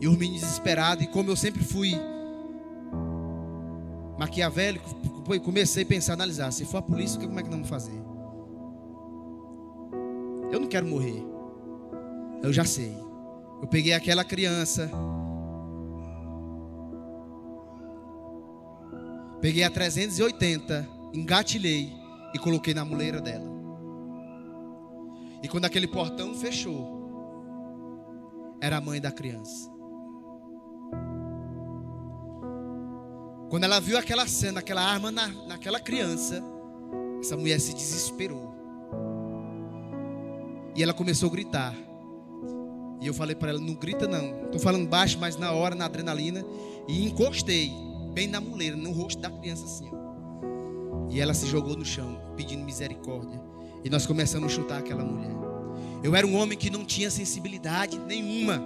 [0.00, 1.92] E o menino desesperado, e como eu sempre fui
[4.18, 4.88] maquiavélico,
[5.42, 8.09] comecei a pensar, analisar, se for a polícia, como é que nós vamos fazer?
[10.50, 11.22] Eu não quero morrer.
[12.42, 12.96] Eu já sei.
[13.60, 14.90] Eu peguei aquela criança.
[19.40, 21.90] Peguei a 380, engatilhei
[22.34, 23.48] e coloquei na muleira dela.
[25.42, 27.00] E quando aquele portão fechou,
[28.60, 29.70] era a mãe da criança.
[33.48, 36.42] Quando ela viu aquela cena, aquela arma na, naquela criança,
[37.18, 38.59] essa mulher se desesperou.
[40.82, 41.74] Ela começou a gritar.
[43.00, 44.44] E eu falei para ela: não grita não.
[44.44, 46.44] Estou falando baixo, mas na hora, na adrenalina.
[46.86, 47.72] E encostei
[48.12, 49.88] bem na muleira, no rosto da criança assim.
[49.92, 51.10] Ó.
[51.10, 53.40] E ela se jogou no chão, pedindo misericórdia.
[53.84, 55.34] E nós começamos a chutar aquela mulher.
[56.02, 58.62] Eu era um homem que não tinha sensibilidade nenhuma.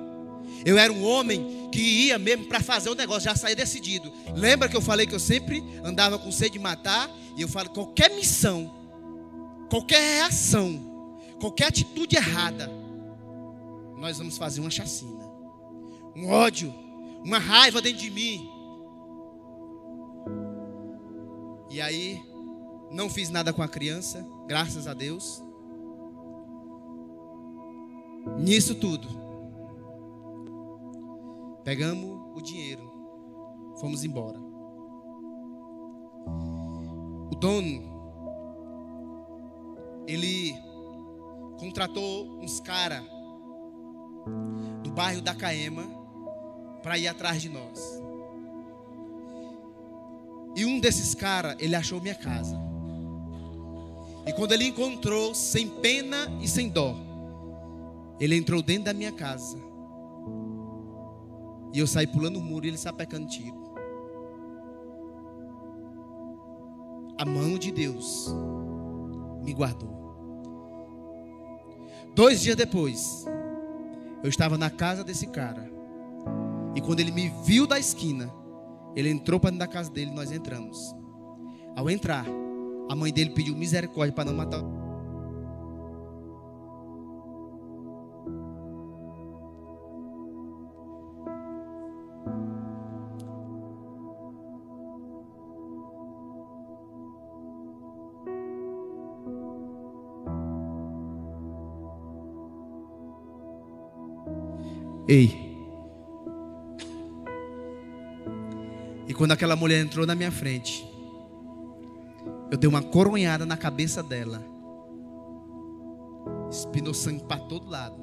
[0.64, 4.12] Eu era um homem que ia mesmo para fazer o negócio, já saía decidido.
[4.34, 7.10] Lembra que eu falei que eu sempre andava com sede de matar?
[7.36, 8.72] E eu falo: qualquer missão,
[9.70, 10.93] qualquer reação,
[11.40, 12.70] qualquer atitude errada,
[13.96, 15.24] nós vamos fazer uma chacina,
[16.14, 16.72] um ódio,
[17.24, 18.50] uma raiva dentro de mim.
[21.70, 22.22] E aí,
[22.90, 25.42] não fiz nada com a criança, graças a Deus.
[28.38, 29.08] Nisso tudo,
[31.64, 32.82] pegamos o dinheiro,
[33.80, 34.38] fomos embora.
[37.30, 37.82] O dono,
[40.06, 40.54] ele
[41.64, 43.02] contratou uns caras
[44.82, 45.82] do bairro da Caema
[46.82, 47.80] para ir atrás de nós.
[50.54, 52.54] E um desses caras, ele achou minha casa.
[54.26, 56.94] E quando ele encontrou, sem pena e sem dó,
[58.20, 59.56] ele entrou dentro da minha casa.
[61.72, 63.64] E eu saí pulando o muro e ele sapecando tiro.
[67.18, 68.28] A mão de Deus
[69.42, 70.03] me guardou.
[72.14, 73.26] Dois dias depois,
[74.22, 75.68] eu estava na casa desse cara.
[76.76, 78.32] E quando ele me viu da esquina,
[78.94, 80.94] ele entrou para dentro da casa dele nós entramos.
[81.74, 82.24] Ao entrar,
[82.88, 84.62] a mãe dele pediu misericórdia para não matar.
[105.06, 105.54] Ei.
[109.06, 110.86] E quando aquela mulher entrou na minha frente,
[112.50, 114.42] eu dei uma coronhada na cabeça dela.
[116.50, 117.96] Espinou sangue para todo lado.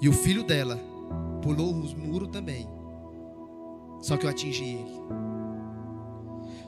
[0.00, 0.78] E o filho dela
[1.42, 2.68] pulou os muros também.
[4.00, 5.00] Só que eu atingi ele.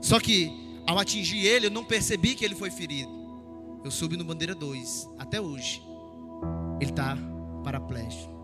[0.00, 0.50] Só que
[0.86, 3.10] ao atingir ele, eu não percebi que ele foi ferido.
[3.84, 5.82] Eu subi no bandeira 2, até hoje.
[6.80, 7.16] Ele está
[7.62, 8.39] paraplégico.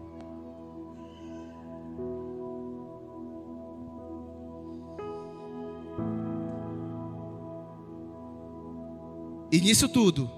[9.56, 10.30] E nisso tudo,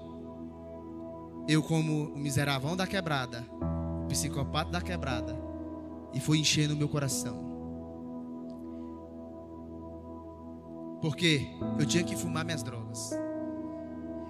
[1.45, 3.45] eu como o miseravão da quebrada,
[4.05, 5.37] o psicopata da quebrada,
[6.13, 7.37] e foi enchendo o meu coração.
[11.01, 13.11] Porque eu tinha que fumar minhas drogas.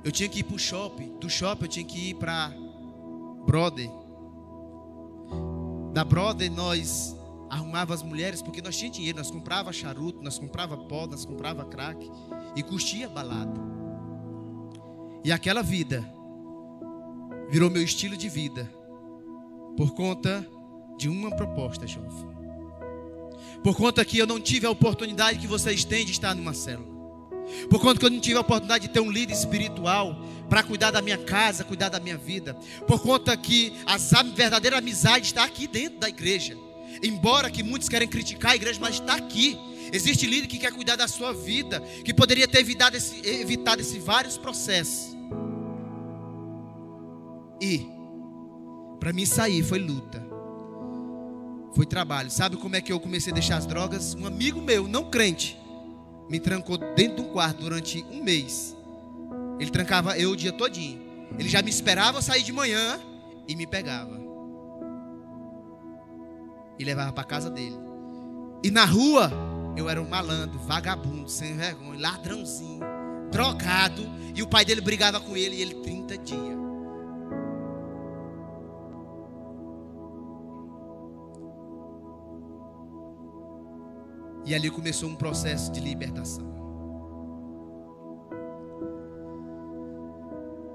[0.04, 1.20] Eu tinha que ir para o shopping.
[1.20, 2.52] Do shopping eu tinha que ir para
[3.46, 3.92] Brother.
[5.94, 7.16] Da Brother nós
[7.48, 11.64] arrumava as mulheres porque nós tínhamos dinheiro, nós comprava charuto, nós comprava pó, nós comprava
[11.66, 12.12] crack
[12.56, 13.79] e curtia balada.
[15.24, 16.04] E aquela vida
[17.50, 18.72] virou meu estilo de vida
[19.76, 20.48] por conta
[20.98, 22.30] de uma proposta, Jovem.
[23.64, 27.00] Por conta que eu não tive a oportunidade que vocês têm de estar numa célula.
[27.70, 30.16] Por conta que eu não tive a oportunidade de ter um líder espiritual
[30.50, 32.54] para cuidar da minha casa, cuidar da minha vida.
[32.88, 36.58] Por conta que a verdadeira amizade está aqui dentro da igreja.
[37.04, 39.58] Embora que muitos querem criticar a igreja, mas está aqui.
[39.92, 44.04] Existe líder que quer cuidar da sua vida, que poderia ter evitado esse, evitado esses
[44.04, 45.18] vários processos.
[47.62, 47.86] E
[49.00, 50.26] para mim sair foi luta.
[51.74, 52.30] Foi trabalho.
[52.30, 54.16] Sabe como é que eu comecei a deixar as drogas?
[54.16, 55.58] Um amigo meu, não crente,
[56.30, 58.76] me trancou dentro de um quarto durante um mês.
[59.60, 61.02] Ele trancava eu o dia todinho.
[61.38, 63.00] Ele já me esperava sair de manhã
[63.48, 64.20] e me pegava.
[66.78, 67.76] E levava para casa dele.
[68.64, 69.32] E na rua,
[69.80, 72.82] eu era um malandro, vagabundo, sem vergonha, ladrãozinho,
[73.32, 74.04] drogado.
[74.36, 76.60] E o pai dele brigava com ele e ele 30 dias.
[84.46, 86.48] E ali começou um processo de libertação.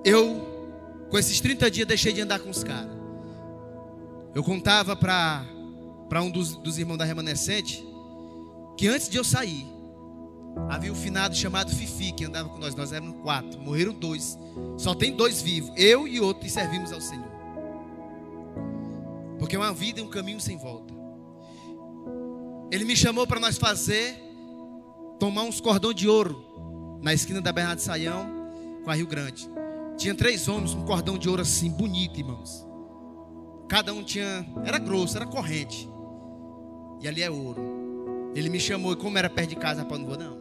[0.04, 2.94] Eu, com esses 30 dias, deixei de andar com os caras.
[4.34, 7.93] Eu contava para um dos, dos irmãos da remanescente
[8.76, 9.66] que antes de eu sair,
[10.68, 12.74] havia um finado chamado Fifi que andava com nós.
[12.74, 14.38] Nós éramos quatro, morreram dois.
[14.76, 17.32] Só tem dois vivos, eu e outro, e servimos ao Senhor.
[19.38, 20.94] Porque é uma vida e um caminho sem volta.
[22.70, 24.16] Ele me chamou para nós fazer,
[25.18, 28.26] tomar uns cordão de ouro na esquina da Bernardo Saião
[28.82, 29.48] com a Rio Grande.
[29.96, 32.66] Tinha três homens com cordão de ouro assim, bonito, irmãos.
[33.68, 35.88] Cada um tinha, era grosso, era corrente.
[37.00, 37.73] E ali é ouro.
[38.34, 40.36] Ele me chamou e como era perto de casa, rapaz, não vou não.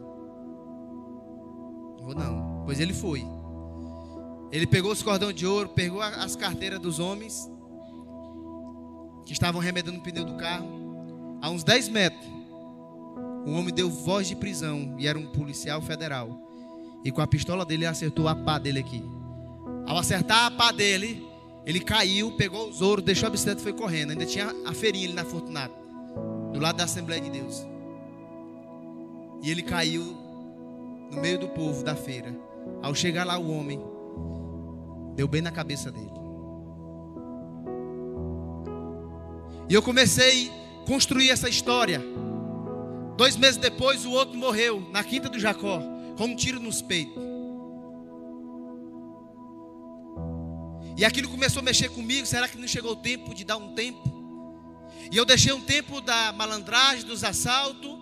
[1.98, 2.62] Não vou não.
[2.64, 3.24] Pois ele foi.
[4.50, 7.50] Ele pegou os cordão de ouro, pegou as carteiras dos homens
[9.24, 10.84] que estavam remedando o pneu do carro
[11.44, 12.26] a uns 10 metros,
[13.44, 16.40] um homem deu voz de prisão e era um policial federal.
[17.04, 19.04] E com a pistola dele acertou a pá dele aqui.
[19.86, 21.22] Ao acertar a pá dele,
[21.66, 24.12] ele caiu, pegou os ouros, deixou a bicicleta e foi correndo.
[24.12, 25.74] Ainda tinha a feirinha ali na Fortunato,
[26.52, 27.73] do lado da Assembleia de Deus.
[29.44, 30.16] E ele caiu
[31.10, 32.34] no meio do povo da feira.
[32.82, 33.78] Ao chegar lá, o homem
[35.14, 36.10] deu bem na cabeça dele.
[39.68, 40.50] E eu comecei
[40.86, 42.02] construir essa história.
[43.18, 45.78] Dois meses depois, o outro morreu na quinta do Jacó,
[46.16, 47.22] com um tiro nos peitos.
[50.96, 52.26] E aquilo começou a mexer comigo.
[52.26, 54.10] Será que não chegou o tempo de dar um tempo?
[55.12, 57.93] E eu deixei um tempo da malandragem, dos assaltos,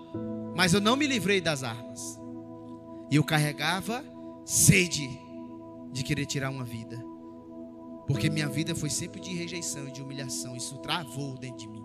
[0.57, 2.21] mas eu não me livrei das armas.
[3.11, 4.05] E eu carregava
[4.45, 5.09] sede
[5.93, 7.03] de querer tirar uma vida.
[8.07, 10.57] Porque minha vida foi sempre de rejeição e de humilhação.
[10.57, 11.85] Isso travou dentro de mim.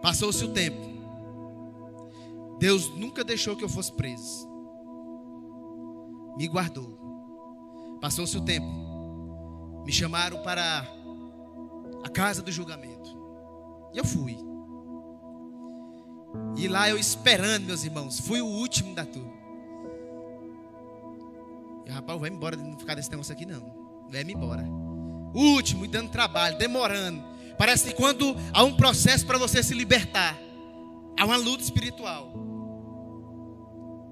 [0.00, 0.92] Passou-se o tempo.
[2.58, 4.48] Deus nunca deixou que eu fosse preso.
[6.36, 6.98] Me guardou.
[8.00, 9.82] Passou-se o tempo.
[9.84, 10.86] Me chamaram para
[12.04, 13.10] a casa do julgamento.
[13.92, 14.51] E eu fui.
[16.56, 18.20] E lá eu esperando, meus irmãos.
[18.20, 19.32] Fui o último da turma.
[21.86, 23.62] E rapaz, vai embora, não ficar desse negócio aqui não.
[24.10, 24.64] Vai-me embora.
[25.34, 27.22] Último, e dando trabalho, demorando.
[27.58, 30.38] Parece que quando há um processo para você se libertar,
[31.18, 32.32] há uma luta espiritual.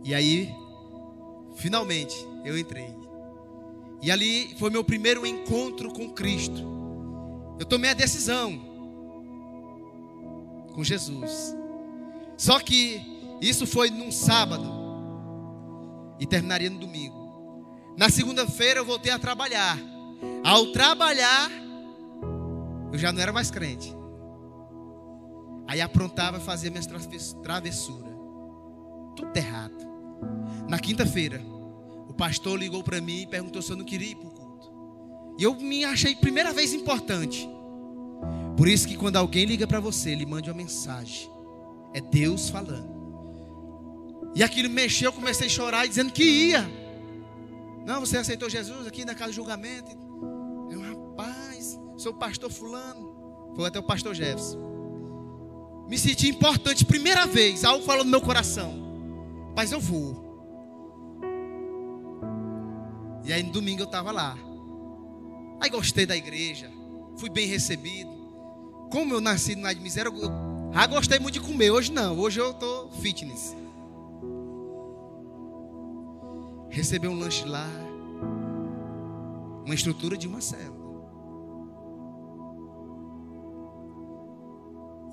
[0.04, 0.54] E aí,
[1.56, 2.14] finalmente,
[2.44, 2.94] eu entrei.
[4.02, 6.66] E ali foi meu primeiro encontro com Cristo.
[7.58, 8.58] Eu tomei a decisão
[10.72, 11.54] com Jesus.
[12.40, 13.02] Só que
[13.38, 14.66] isso foi num sábado
[16.18, 17.68] e terminaria no domingo.
[17.98, 19.78] Na segunda-feira eu voltei a trabalhar.
[20.42, 21.50] Ao trabalhar,
[22.90, 23.94] eu já não era mais crente.
[25.68, 26.86] Aí aprontava e fazia minhas
[27.42, 28.10] travessuras.
[29.14, 29.76] Tudo errado.
[30.66, 31.42] Na quinta-feira,
[32.08, 34.72] o pastor ligou para mim e perguntou se eu não queria ir para o culto.
[35.38, 37.46] E eu me achei primeira vez importante.
[38.56, 41.39] Por isso que quando alguém liga para você, ele mande uma mensagem.
[41.92, 43.00] É Deus falando.
[44.34, 46.68] E aquilo mexeu, eu comecei a chorar dizendo que ia.
[47.84, 49.90] Não, você aceitou Jesus aqui na casa do julgamento.
[50.70, 53.52] Eu, rapaz, sou o pastor fulano.
[53.56, 54.70] Foi até o pastor Jefferson.
[55.88, 58.72] Me senti importante, primeira vez, algo falou no meu coração.
[59.56, 60.30] Mas eu vou.
[63.24, 64.38] E aí no domingo eu estava lá.
[65.60, 66.70] Aí gostei da igreja.
[67.16, 68.10] Fui bem recebido.
[68.90, 70.12] Como eu nasci na de miséria, eu
[70.72, 71.70] já gostei muito de comer.
[71.70, 73.56] Hoje não, hoje eu tô fitness.
[76.70, 77.66] Receber um lanche lá.
[79.64, 80.80] Uma estrutura de uma célula.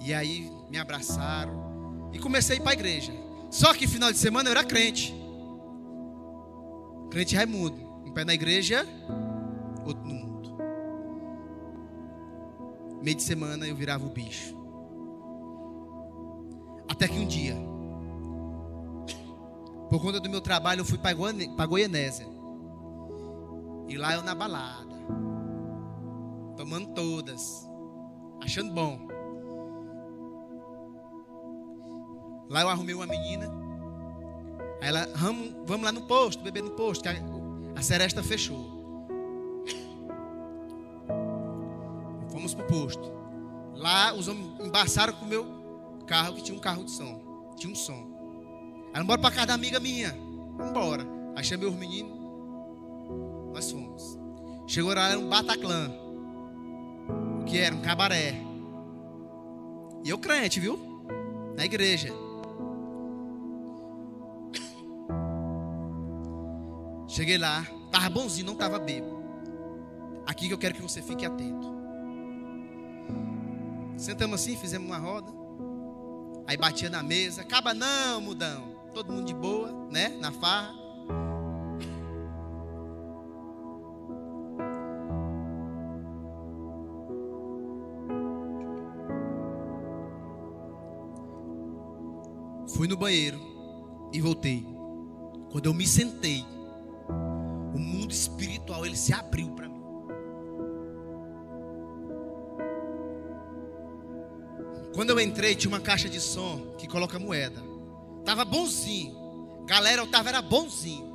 [0.04, 3.12] E aí me abraçaram e comecei a ir para a igreja.
[3.50, 5.14] Só que final de semana eu era crente.
[7.10, 7.86] Crente Raimundo.
[8.06, 8.88] Um pé na igreja,
[9.86, 10.58] outro no mundo.
[13.04, 14.57] Meio de semana eu virava o bicho.
[16.88, 17.56] Até que um dia,
[19.90, 22.28] por conta do meu trabalho, eu fui para Goianésia.
[23.88, 24.96] E lá eu na balada.
[26.58, 27.66] Tomando todas.
[28.42, 29.08] Achando bom.
[32.50, 33.50] Lá eu arrumei uma menina.
[34.82, 37.16] Aí ela, vamos, vamos lá no posto, beber no posto, que a,
[37.76, 38.78] a seresta fechou.
[42.30, 43.12] Fomos pro posto.
[43.74, 45.57] Lá os homens embaçaram com o meu
[46.08, 47.22] carro, que tinha um carro de som.
[47.56, 48.18] Tinha um som.
[48.94, 50.12] Aí bora pra casa da amiga minha.
[50.58, 51.06] Vamos embora.
[51.36, 52.18] Aí chamei os meninos.
[53.54, 54.18] Nós fomos.
[54.66, 55.92] Chegou lá, era um Bataclan.
[57.42, 57.76] O que era?
[57.76, 58.36] Um cabaré.
[60.04, 60.80] E eu crente, viu?
[61.56, 62.10] Na igreja.
[67.08, 69.16] Cheguei lá, estava bonzinho, não estava bêbado.
[70.26, 71.76] Aqui que eu quero que você fique atento.
[73.96, 75.47] Sentamos assim, fizemos uma roda.
[76.48, 77.42] Aí batia na mesa.
[77.42, 78.78] Acaba não, mudão.
[78.94, 80.18] Todo mundo de boa, né?
[80.20, 80.74] Na farra.
[92.76, 93.40] Fui no banheiro
[94.14, 94.66] e voltei.
[95.52, 96.46] Quando eu me sentei,
[97.74, 99.67] o mundo espiritual ele se abriu para
[104.98, 107.64] Quando eu entrei, tinha uma caixa de som que coloca moeda.
[108.26, 109.64] Tava bonzinho.
[109.68, 111.06] Galera, eu tava era bonzinho.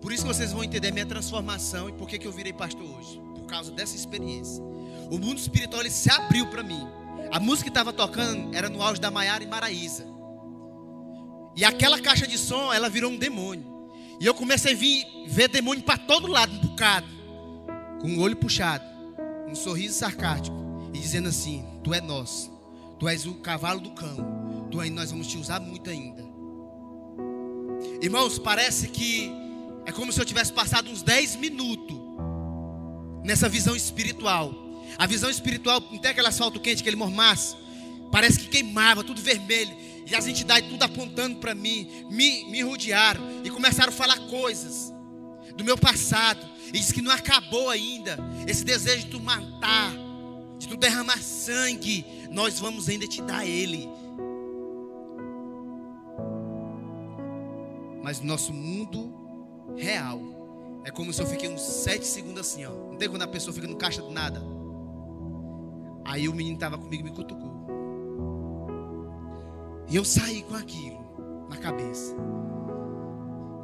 [0.00, 2.86] Por isso que vocês vão entender minha transformação e por que, que eu virei pastor
[2.88, 3.20] hoje.
[3.34, 4.62] Por causa dessa experiência.
[5.10, 6.86] O mundo espiritual ele se abriu para mim.
[7.32, 10.06] A música que estava tocando era no auge da Maiara e Maraísa.
[11.56, 13.66] E aquela caixa de som, ela virou um demônio.
[14.20, 17.08] E eu comecei a vir, ver demônio para todo lado, um bocado.
[18.00, 18.84] Com o olho puxado,
[19.48, 20.65] um sorriso sarcástico.
[20.96, 22.50] E dizendo assim: Tu é nosso.
[22.98, 24.66] Tu és o cavalo do cão.
[24.70, 26.24] Tu aí nós vamos te usar muito ainda.
[28.00, 29.30] Irmãos, parece que
[29.84, 31.96] é como se eu tivesse passado uns 10 minutos
[33.22, 34.54] nessa visão espiritual.
[34.96, 37.58] A visão espiritual, não tem aquele asfalto quente, aquele mormaço.
[38.10, 39.76] Parece que queimava, tudo vermelho.
[40.06, 44.94] E as entidades tudo apontando para mim, me, me rodearam e começaram a falar coisas
[45.54, 46.46] do meu passado.
[46.68, 49.92] E diz que não acabou ainda esse desejo de tu matar,
[50.58, 52.04] de tu derramar sangue.
[52.30, 53.88] Nós vamos ainda te dar ele.
[58.02, 59.12] Mas no nosso mundo
[59.76, 60.20] real,
[60.84, 62.70] é como se eu fiquei uns sete segundos assim, ó.
[62.70, 64.40] Não tem quando a pessoa fica no caixa de nada.
[66.04, 67.66] Aí o menino estava comigo e me cutucou.
[69.88, 72.14] E eu saí com aquilo na cabeça.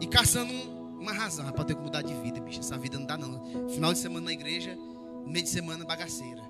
[0.01, 0.53] E caçando
[0.99, 2.61] uma razão para ter que mudar de vida, bicho.
[2.61, 3.69] Essa vida não dá não.
[3.69, 4.77] Final de semana na igreja,
[5.25, 6.43] meio de semana bagaceira.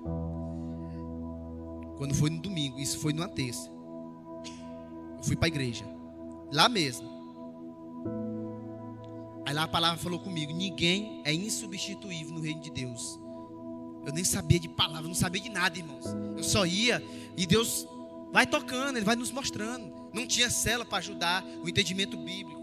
[2.03, 3.71] Quando foi no domingo, isso foi numa terça.
[5.17, 5.85] Eu fui para a igreja.
[6.51, 7.07] Lá mesmo.
[9.45, 13.17] Aí lá a palavra falou comigo: ninguém é insubstituível no reino de Deus.
[14.05, 16.03] Eu nem sabia de palavra, não sabia de nada, irmãos.
[16.35, 17.01] Eu só ia
[17.37, 17.87] e Deus
[18.33, 20.09] Vai tocando, ele vai nos mostrando.
[20.11, 22.61] Não tinha cela para ajudar o entendimento bíblico.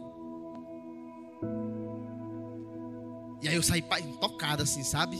[3.41, 3.81] E aí eu saí
[4.21, 5.17] tocado assim, sabe?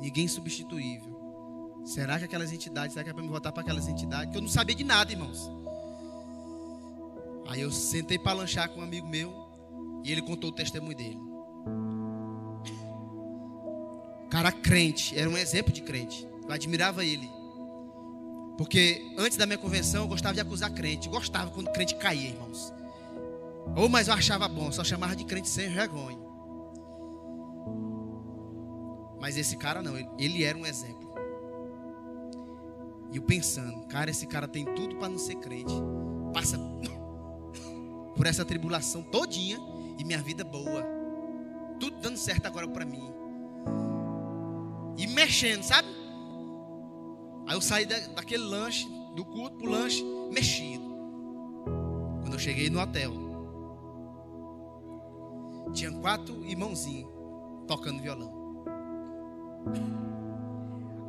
[0.00, 1.13] Ninguém substituível.
[1.84, 4.32] Será que aquelas entidades, será que é para me voltar para aquelas entidades?
[4.32, 5.50] Que eu não sabia de nada, irmãos.
[7.46, 9.32] Aí eu sentei para lanchar com um amigo meu
[10.02, 11.20] e ele contou o testemunho dele.
[14.30, 16.26] Cara crente, era um exemplo de crente.
[16.46, 17.30] Eu admirava ele.
[18.56, 21.08] Porque antes da minha convenção eu gostava de acusar crente.
[21.08, 22.72] Gostava quando crente caía, irmãos.
[23.76, 26.18] Ou mas eu achava bom, só chamava de crente sem vergonha.
[29.20, 31.03] Mas esse cara não, ele, ele era um exemplo.
[33.12, 35.74] E eu pensando, cara, esse cara tem tudo para não ser crente.
[36.32, 36.58] Passa
[38.16, 39.58] por essa tribulação todinha
[39.98, 40.84] e minha vida boa.
[41.78, 43.12] Tudo dando certo agora para mim.
[44.96, 45.88] E me mexendo, sabe?
[47.46, 50.84] Aí eu saí da, daquele lanche, do culto pro lanche, mexido.
[52.20, 53.12] Quando eu cheguei no hotel,
[55.72, 57.10] tinha quatro irmãozinhos
[57.66, 58.32] tocando violão.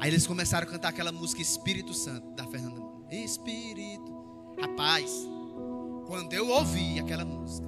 [0.05, 2.79] Aí eles começaram a cantar aquela música Espírito Santo, da Fernanda.
[3.09, 4.53] Espírito.
[4.61, 5.11] Rapaz,
[6.05, 7.67] quando eu ouvi aquela música,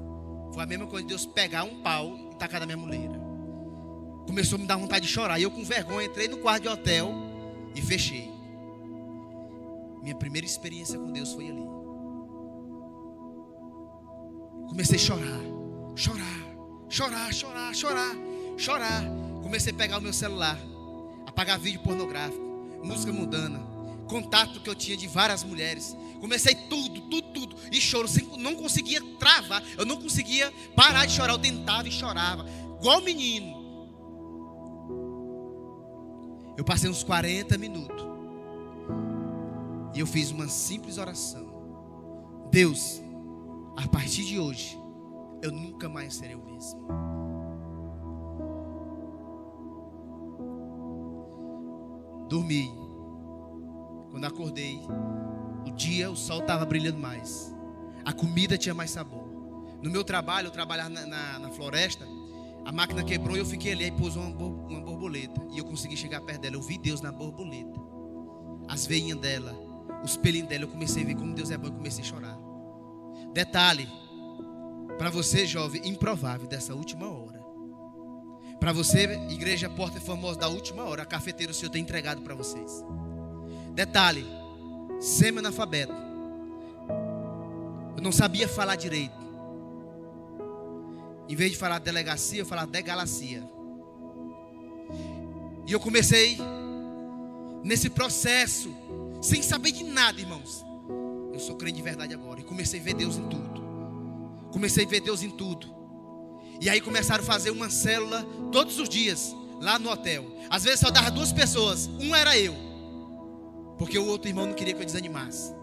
[0.54, 3.20] foi a mesma coisa de Deus pegar um pau e tacar na minha muleira.
[4.28, 5.40] Começou a me dar vontade de chorar.
[5.40, 7.12] E eu, com vergonha, entrei no quarto de hotel
[7.74, 8.32] e fechei.
[10.04, 11.66] Minha primeira experiência com Deus foi ali.
[14.70, 15.42] Comecei a chorar,
[15.96, 16.46] chorar,
[16.88, 18.16] chorar, chorar, chorar,
[18.58, 19.04] chorar.
[19.42, 20.77] Comecei a pegar o meu celular
[21.38, 22.44] apagar vídeo pornográfico,
[22.84, 23.60] música mundana,
[24.08, 25.96] contato que eu tinha de várias mulheres.
[26.20, 27.56] Comecei tudo, tudo, tudo.
[27.72, 28.10] E choro,
[28.40, 31.34] não conseguia travar, eu não conseguia parar de chorar.
[31.34, 32.44] Eu tentava e chorava,
[32.80, 33.56] igual menino.
[36.58, 38.04] Eu passei uns 40 minutos.
[39.94, 41.46] E eu fiz uma simples oração.
[42.50, 43.00] Deus,
[43.76, 44.76] a partir de hoje,
[45.44, 47.17] eu nunca mais serei o mesmo.
[52.28, 52.72] Dormi.
[54.12, 54.80] Quando acordei,
[55.66, 57.54] o dia, o sol estava brilhando mais.
[58.04, 59.28] A comida tinha mais sabor.
[59.82, 62.08] No meu trabalho, eu trabalhava na, na, na floresta.
[62.66, 63.86] A máquina quebrou e eu fiquei ali.
[63.86, 65.46] Aí pôs uma, uma borboleta.
[65.52, 66.56] E eu consegui chegar perto dela.
[66.56, 67.80] Eu vi Deus na borboleta.
[68.68, 69.54] As veinhas dela,
[70.04, 70.64] os pelinhos dela.
[70.64, 71.68] Eu comecei a ver como Deus é bom.
[71.68, 72.38] Eu comecei a chorar.
[73.34, 73.88] Detalhe:
[74.98, 77.37] para você, jovem, improvável dessa última hora.
[78.60, 82.34] Para você, igreja Porta Famosa da última hora, a cafeteira o Senhor tem entregado para
[82.34, 82.84] vocês.
[83.74, 84.26] Detalhe:
[85.00, 85.94] semi-analfabeto.
[87.96, 89.16] Eu não sabia falar direito.
[91.30, 93.44] Em vez de falar delegacia, eu falava degalacia.
[95.68, 96.38] E eu comecei
[97.64, 98.74] nesse processo,
[99.22, 100.66] sem saber de nada, irmãos.
[101.34, 102.40] Eu sou crente de verdade agora.
[102.40, 103.62] E comecei a ver Deus em tudo.
[104.52, 105.77] Comecei a ver Deus em tudo.
[106.60, 110.26] E aí começaram a fazer uma célula todos os dias, lá no hotel.
[110.50, 112.56] Às vezes só dava duas pessoas, um era eu.
[113.78, 115.54] Porque o outro irmão não queria que eu desanimasse.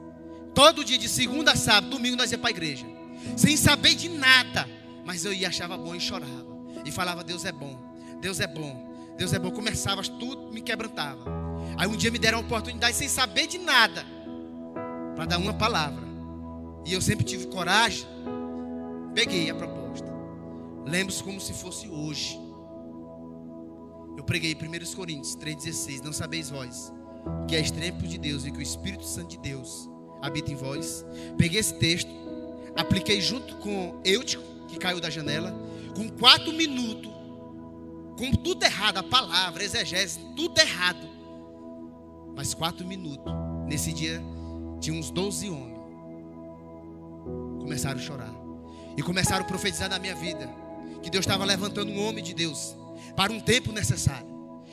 [0.55, 2.87] Todo dia, de segunda a sábado, domingo, nós ia para a igreja.
[3.37, 4.69] Sem saber de nada.
[5.05, 6.47] Mas eu ia, achava bom e chorava.
[6.85, 7.77] E falava, Deus é bom,
[8.21, 9.51] Deus é bom, Deus é bom.
[9.51, 11.25] Começava, tudo me quebrantava.
[11.77, 14.05] Aí um dia me deram a oportunidade, sem saber de nada,
[15.17, 16.05] para dar uma palavra.
[16.87, 18.07] E eu sempre tive coragem.
[19.15, 19.84] Peguei a proposta.
[20.85, 22.39] Lembre-se como se fosse hoje.
[24.17, 26.03] Eu preguei 1 Coríntios 3,16.
[26.03, 26.93] Não sabeis vós
[27.49, 29.89] que é tempo de Deus e que o Espírito Santo de Deus
[30.23, 31.05] habita em vós.
[31.37, 32.11] Peguei esse texto,
[32.77, 35.55] apliquei junto com Eutico, que caiu da janela,
[35.97, 37.11] com quatro minutos,
[38.19, 41.09] com tudo errado, a palavra, exegese, tudo errado.
[42.37, 43.33] Mas quatro minutos,
[43.67, 44.23] nesse dia,
[44.81, 45.79] tinha uns 12 homens.
[47.61, 48.35] Começaram a chorar.
[48.97, 50.49] E começaram a profetizar na minha vida
[51.05, 52.75] que Deus estava levantando um homem de Deus
[53.15, 54.27] para um tempo necessário.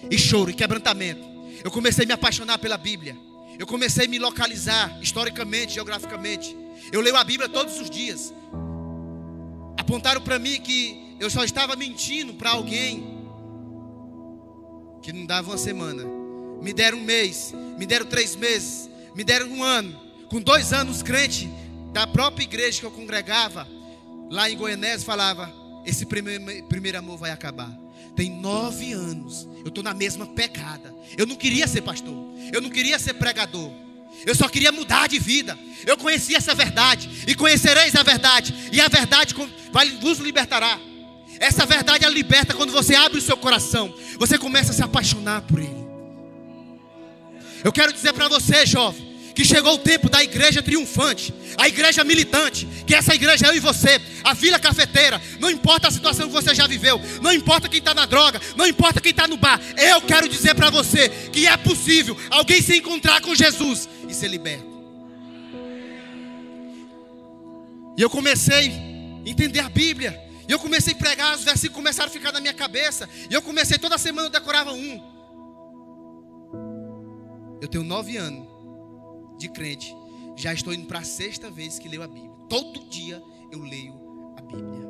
[0.10, 1.22] E choro e quebrantamento.
[1.64, 3.16] Eu comecei a me apaixonar pela Bíblia.
[3.60, 6.56] Eu comecei a me localizar historicamente, geograficamente.
[6.92, 8.34] Eu leio a Bíblia todos os dias.
[9.78, 13.20] Apontaram para mim que eu só estava mentindo para alguém
[15.04, 16.04] que não dava uma semana.
[16.62, 20.00] Me deram um mês, me deram três meses, me deram um ano.
[20.30, 21.50] Com dois anos, crente
[21.92, 23.68] da própria igreja que eu congregava,
[24.30, 27.72] lá em Goianese, falava: esse primeiro, primeiro amor vai acabar.
[28.16, 30.94] Tem nove anos, eu estou na mesma pecada.
[31.18, 32.16] Eu não queria ser pastor,
[32.52, 33.72] eu não queria ser pregador.
[34.26, 35.58] Eu só queria mudar de vida.
[35.86, 39.34] Eu conheci essa verdade e conhecereis a verdade, e a verdade
[39.72, 40.80] vai vos libertará.
[41.40, 45.42] Essa verdade é liberta quando você abre o seu coração, você começa a se apaixonar
[45.42, 45.82] por Ele.
[47.64, 52.04] Eu quero dizer para você, jovem, que chegou o tempo da igreja triunfante, a igreja
[52.04, 56.28] militante, que essa igreja é eu e você, a vila cafeteira, não importa a situação
[56.28, 59.38] que você já viveu, não importa quem está na droga, não importa quem está no
[59.38, 64.14] bar, eu quero dizer para você que é possível alguém se encontrar com Jesus e
[64.14, 64.72] ser liberto.
[67.98, 68.72] E eu comecei
[69.26, 72.40] a entender a Bíblia, e eu comecei a pregar, os versículos começaram a ficar na
[72.40, 75.12] minha cabeça, e eu comecei toda semana eu decorava um.
[77.62, 78.51] Eu tenho nove anos
[79.42, 79.96] de crente,
[80.36, 82.32] já estou indo para a sexta vez que leio a Bíblia.
[82.48, 83.22] Todo dia
[83.52, 83.94] eu leio
[84.38, 84.90] a Bíblia.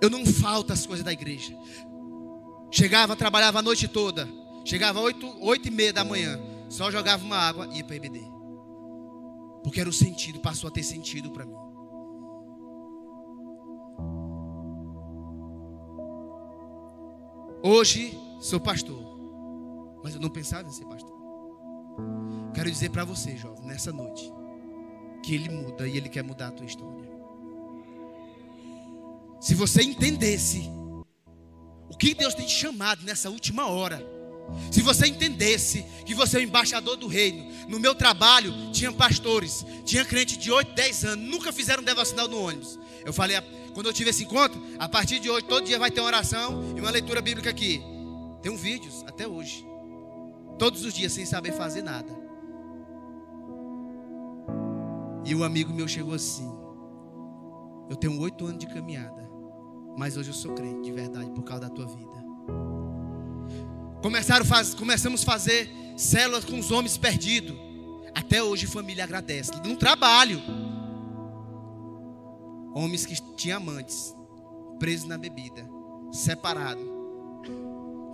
[0.00, 1.56] Eu não falto as coisas da igreja.
[2.70, 4.28] Chegava, trabalhava a noite toda.
[4.64, 6.38] Chegava oito, oito e meia da manhã.
[6.68, 8.20] Só jogava uma água e ia para EBD.
[9.62, 11.56] Porque era o sentido, passou a ter sentido para mim.
[17.62, 19.16] Hoje sou pastor.
[20.02, 21.05] Mas eu não pensava em ser pastor.
[22.56, 24.32] Quero dizer para você, jovem, nessa noite,
[25.22, 27.06] que Ele muda e Ele quer mudar a tua história.
[29.38, 30.62] Se você entendesse
[31.90, 34.02] o que Deus tem te chamado nessa última hora,
[34.72, 39.62] se você entendesse que você é o embaixador do reino, no meu trabalho tinha pastores,
[39.84, 42.78] tinha crente de 8, 10 anos, nunca fizeram devocional no ônibus.
[43.04, 43.36] Eu falei,
[43.74, 46.74] quando eu tive esse encontro, a partir de hoje, todo dia vai ter uma oração
[46.74, 47.82] e uma leitura bíblica aqui.
[48.40, 49.62] Tem um vídeos até hoje.
[50.58, 52.25] Todos os dias sem saber fazer nada.
[55.26, 56.48] E um amigo meu chegou assim.
[57.90, 59.28] Eu tenho oito anos de caminhada.
[59.98, 62.24] Mas hoje eu sou crente de verdade por causa da tua vida.
[64.00, 67.56] Começaram faz, começamos a fazer células com os homens perdidos.
[68.14, 69.50] Até hoje família agradece.
[69.64, 70.40] No trabalho.
[72.72, 74.14] Homens que tinham amantes,
[74.78, 75.68] presos na bebida,
[76.12, 76.84] separados.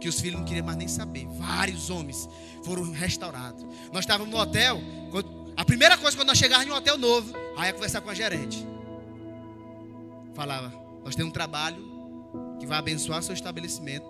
[0.01, 1.27] Que os filhos não queriam mais nem saber.
[1.27, 2.29] Vários homens
[2.65, 3.67] foram restaurados.
[3.93, 4.81] Nós estávamos no hotel.
[5.63, 8.15] A primeira coisa quando nós chegávamos em um hotel novo, aí ia conversar com a
[8.15, 8.67] gerente.
[10.35, 10.73] Falava,
[11.05, 11.81] nós temos um trabalho
[12.59, 14.05] que vai abençoar seu estabelecimento.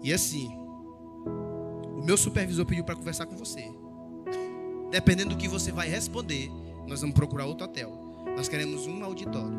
[0.00, 3.68] E assim, o meu supervisor pediu para conversar com você.
[4.92, 6.48] Dependendo do que você vai responder,
[6.86, 7.90] nós vamos procurar outro hotel.
[8.36, 9.58] Nós queremos um auditório.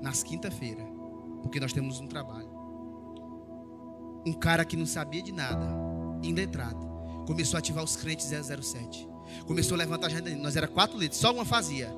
[0.00, 0.84] Nas quinta-feira,
[1.42, 2.48] porque nós temos um trabalho.
[4.24, 5.66] Um cara que não sabia de nada,
[6.22, 6.87] letrado,
[7.28, 9.06] começou a ativar os crentes 007.
[9.46, 10.34] Começou a levantar a agenda.
[10.36, 11.94] Nós era quatro letras, só uma fazia.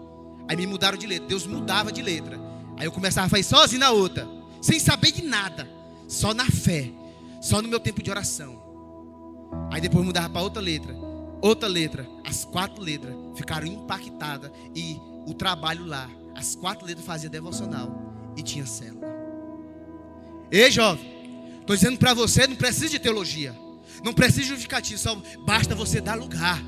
[0.48, 1.28] Aí me mudaram de letra.
[1.28, 2.36] Deus mudava de letra.
[2.76, 4.26] Aí eu começava a fazer sozinho na outra,
[4.60, 5.70] sem saber de nada,
[6.08, 6.90] só na fé,
[7.40, 8.58] só no meu tempo de oração.
[9.70, 10.96] Aí depois mudava para outra letra,
[11.40, 17.28] outra letra, as quatro letras ficaram impactadas e o trabalho lá, as quatro letras fazia
[17.28, 19.06] devocional e tinha célula.
[20.50, 23.54] Ei, jovem, estou dizendo para você, não precisa de teologia,
[24.04, 26.60] não precisa justificativo, só basta você dar lugar.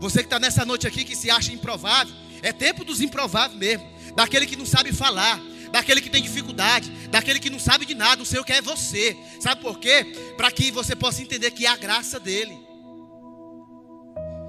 [0.00, 3.88] Você que está nessa noite aqui que se acha improvável, é tempo dos improváveis mesmo.
[4.14, 5.40] Daquele que não sabe falar,
[5.72, 8.22] daquele que tem dificuldade, daquele que não sabe de nada.
[8.22, 9.16] O Senhor quer você.
[9.40, 10.04] Sabe por quê?
[10.36, 12.56] Para que você possa entender que é a graça dele.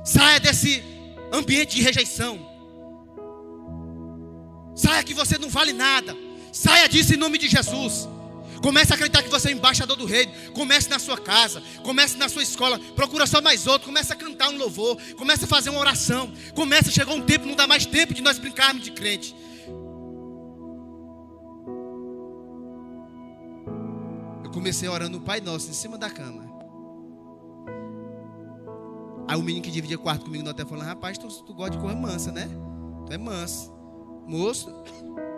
[0.04, 0.84] Saia desse
[1.32, 2.40] ambiente de rejeição.
[4.76, 6.16] Saia que você não vale nada.
[6.52, 8.08] Saia disso em nome de Jesus.
[8.62, 10.32] Comece a acreditar que você é embaixador do reino.
[10.54, 12.80] Comece na sua casa, comece na sua escola.
[12.96, 13.88] Procura só mais outro.
[13.88, 14.98] Comece a cantar um louvor.
[15.18, 16.32] Comece a fazer uma oração.
[16.54, 19.36] Comece, chegou um tempo, não dá mais tempo de nós brincarmos de crente.
[24.44, 26.46] Eu comecei orando o Pai Nosso em cima da cama.
[29.28, 31.80] Aí o menino que dividia quarto comigo no hotel falou: Rapaz, tu, tu gosta de
[31.80, 32.50] correr mansa, né?
[33.06, 33.74] Tu é manso.
[34.28, 34.72] Moço,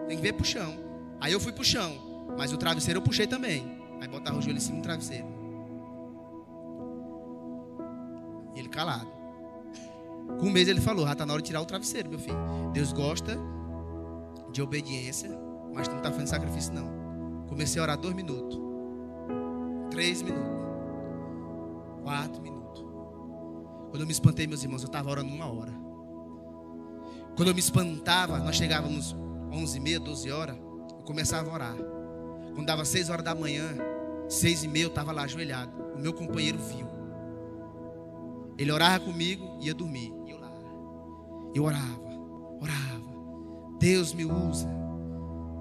[0.08, 0.78] tem que ver pro chão.
[1.20, 2.07] Aí eu fui pro chão.
[2.36, 3.78] Mas o travesseiro eu puxei também.
[4.02, 5.28] Aí botava o joelho em cima do travesseiro.
[8.56, 9.08] E ele calado.
[10.40, 12.38] Com um mês ele falou: Já está na hora de tirar o travesseiro, meu filho.
[12.74, 13.38] Deus gosta
[14.52, 15.30] de obediência,
[15.74, 17.46] mas não está fazendo sacrifício, não.
[17.48, 18.60] Comecei a orar dois minutos,
[19.90, 20.52] três minutos,
[22.04, 22.86] quatro minutos.
[23.90, 25.74] Quando eu me espantei, meus irmãos, eu estava orando uma hora.
[27.36, 29.16] Quando eu me espantava, nós chegávamos
[29.52, 31.76] 11 e meia, 12 horas, eu começava a orar.
[32.58, 33.78] Quando dava seis horas da manhã,
[34.28, 35.72] seis e meia, eu estava lá ajoelhado.
[35.96, 36.88] O meu companheiro viu.
[38.58, 40.12] Ele orava comigo e ia dormir.
[40.26, 40.52] E eu lá.
[41.54, 42.02] Eu orava,
[42.60, 43.78] orava.
[43.78, 44.68] Deus me usa.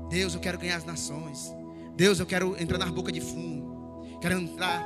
[0.09, 1.55] Deus, eu quero ganhar as nações.
[1.94, 4.03] Deus, eu quero entrar na boca de fumo.
[4.18, 4.82] Quero entrar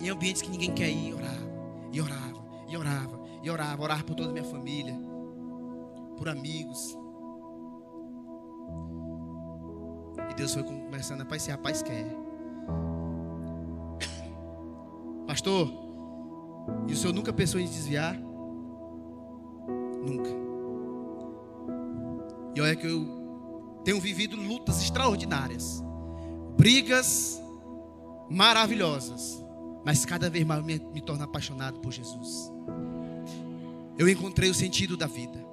[0.00, 1.12] em ambientes que ninguém quer ir.
[1.12, 1.46] Orava,
[1.92, 3.82] e orava, e orava, e orava.
[3.82, 4.98] Orava por toda a minha família,
[6.16, 6.96] por amigos.
[10.30, 12.06] E Deus foi começando a aparecer, rapaz, quer.
[15.26, 15.68] Pastor,
[16.88, 18.16] e o senhor nunca pensou em desviar?
[20.04, 20.30] Nunca.
[22.54, 25.82] E olha que eu tenho vivido lutas extraordinárias,
[26.56, 27.40] brigas
[28.30, 29.44] maravilhosas,
[29.84, 32.52] mas cada vez mais me, me torno apaixonado por Jesus.
[33.98, 35.45] Eu encontrei o sentido da vida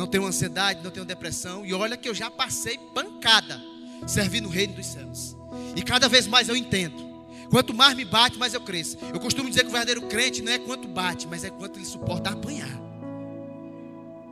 [0.00, 1.64] não tenho ansiedade, não tenho depressão.
[1.66, 3.60] E olha que eu já passei pancada
[4.06, 5.36] servindo o reino dos céus.
[5.76, 7.10] E cada vez mais eu entendo.
[7.50, 8.96] Quanto mais me bate, mais eu cresço.
[9.12, 11.84] Eu costumo dizer que o verdadeiro crente não é quanto bate, mas é quanto ele
[11.84, 12.80] suporta apanhar.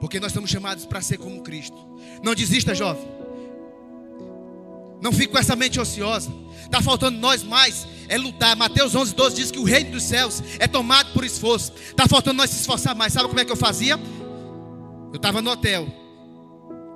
[0.01, 1.77] Porque nós somos chamados para ser como Cristo.
[2.23, 3.07] Não desista, jovem.
[5.03, 6.33] Não fique com essa mente ociosa.
[6.65, 8.57] Está faltando nós mais é lutar.
[8.57, 11.75] Mateus 11, 12 diz que o reino dos céus é tomado por esforço.
[11.91, 13.13] Está faltando nós se esforçar mais.
[13.13, 13.99] Sabe como é que eu fazia?
[15.11, 15.87] Eu estava no hotel.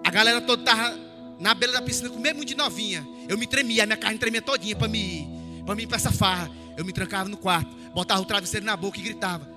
[0.04, 0.98] A galera toda estava
[1.38, 3.06] na beira da piscina, com mesmo de novinha.
[3.28, 5.64] Eu me tremia, a minha carne tremia todinha para me ir.
[5.64, 6.50] para mim para essa farra.
[6.76, 9.48] Eu me trancava no quarto, botava o travesseiro na boca e gritava: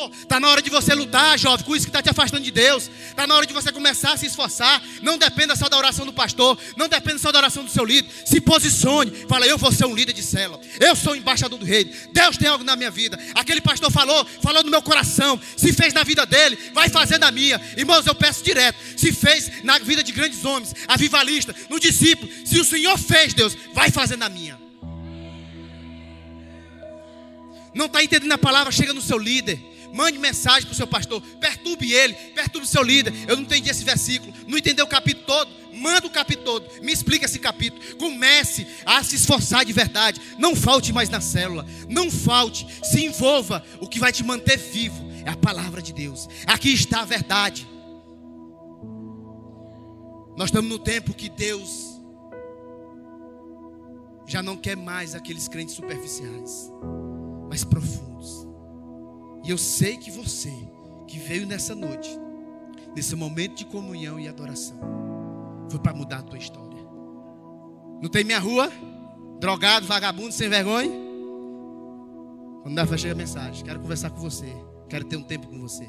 [0.00, 0.10] vou.
[0.10, 2.90] Está na hora de você lutar, jovem, com isso que está te afastando de Deus.
[3.08, 4.82] Está na hora de você começar a se esforçar.
[5.02, 8.10] Não dependa só da oração do pastor, não dependa só da oração do seu líder.
[8.24, 11.84] Se posicione, fala: Eu vou ser um líder de célula, eu sou embaixador do rei.
[12.12, 13.18] Deus tem algo na minha vida.
[13.34, 15.38] Aquele pastor falou, falou no meu coração.
[15.56, 17.60] Se fez na vida dele, vai fazer na minha.
[17.76, 22.58] Irmãos, eu peço direto: se fez na vida de grandes homens, avivalista, no discípulo, se
[22.58, 24.58] o Senhor fez, Deus, vai fazer na minha.
[27.74, 29.69] Não está entendendo a palavra, chega no seu líder.
[29.92, 31.20] Mande mensagem para o seu pastor.
[31.40, 33.12] Perturbe ele, perturbe o seu líder.
[33.28, 34.32] Eu não entendi esse versículo.
[34.46, 35.50] Não entendeu o capítulo todo?
[35.72, 36.82] Manda o capítulo todo.
[36.82, 37.82] Me explica esse capítulo.
[37.96, 40.20] Comece a se esforçar de verdade.
[40.38, 41.66] Não falte mais na célula.
[41.88, 42.66] Não falte.
[42.82, 43.64] Se envolva.
[43.80, 46.28] O que vai te manter vivo é a palavra de Deus.
[46.46, 47.66] Aqui está a verdade.
[50.36, 52.00] Nós estamos no tempo que Deus
[54.26, 56.70] já não quer mais aqueles crentes superficiais
[57.50, 58.09] mas profundos.
[59.42, 60.52] E eu sei que você,
[61.06, 62.08] que veio nessa noite,
[62.94, 64.78] nesse momento de comunhão e adoração,
[65.70, 66.80] foi para mudar a tua história.
[68.02, 68.70] Não tem minha rua?
[69.38, 70.90] Drogado, vagabundo, sem vergonha?
[72.62, 74.52] Quando dá chega a mensagem, quero conversar com você,
[74.88, 75.88] quero ter um tempo com você.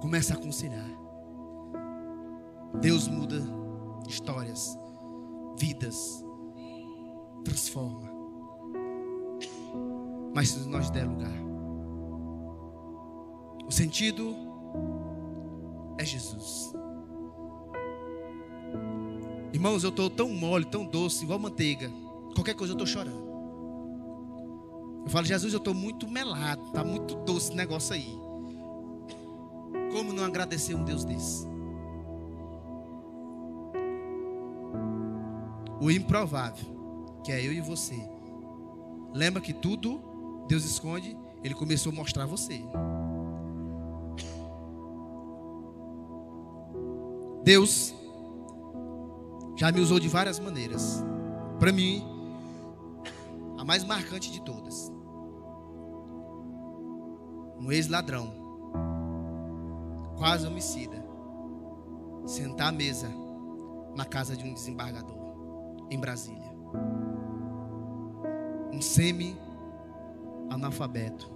[0.00, 0.90] Começa a aconselhar.
[2.80, 3.42] Deus muda
[4.08, 4.76] histórias,
[5.58, 6.22] vidas,
[7.44, 8.21] transforma
[10.34, 11.32] mas se nós der lugar.
[13.66, 14.34] O sentido
[15.98, 16.72] é Jesus.
[19.52, 21.90] Irmãos, eu estou tão mole, tão doce, igual manteiga.
[22.34, 23.30] Qualquer coisa eu estou chorando.
[25.04, 28.18] Eu falo, Jesus, eu estou muito melado, está muito doce esse negócio aí.
[29.92, 31.46] Como não agradecer um Deus desse?
[35.80, 36.64] O improvável,
[37.24, 37.96] que é eu e você.
[39.12, 40.11] Lembra que tudo
[40.52, 42.62] Deus esconde, Ele começou a mostrar a você.
[47.42, 47.94] Deus
[49.56, 51.02] já me usou de várias maneiras.
[51.58, 52.04] Para mim,
[53.56, 54.92] a mais marcante de todas.
[57.58, 58.30] Um ex-ladrão,
[60.18, 61.02] quase homicida,
[62.26, 63.10] sentar à mesa
[63.96, 65.16] na casa de um desembargador
[65.88, 66.52] em Brasília.
[68.70, 69.34] Um semi
[70.54, 71.30] analfabeto.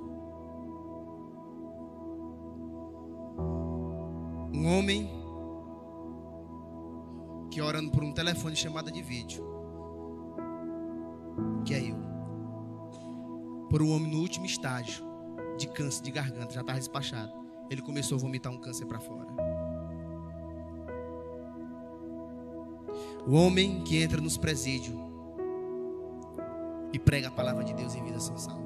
[4.53, 5.11] Um homem
[7.51, 9.45] que orando por um telefone chamada de vídeo.
[11.65, 11.97] Que é eu.
[13.69, 15.05] Por um homem no último estágio
[15.59, 17.33] de câncer de garganta, já estava despachado.
[17.71, 19.29] Ele começou a vomitar um câncer para fora.
[23.27, 24.97] O homem que entra nos presídios
[26.93, 28.66] e prega a palavra de Deus em vida são salvas.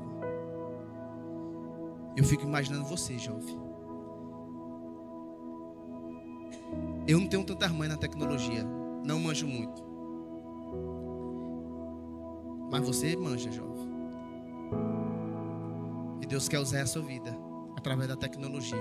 [2.17, 3.59] Eu fico imaginando você, jovem.
[7.07, 8.65] Eu não tenho tanta mãe na tecnologia,
[9.05, 9.83] não manjo muito.
[12.71, 13.89] Mas você manja, jovem.
[16.21, 17.37] E Deus quer usar a sua vida
[17.77, 18.79] através da tecnologia.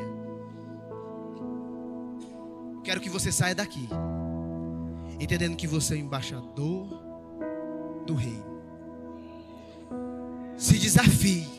[2.84, 3.88] Quero que você saia daqui,
[5.20, 6.88] entendendo que você é embaixador
[8.06, 8.60] do reino.
[10.58, 11.59] Se desafie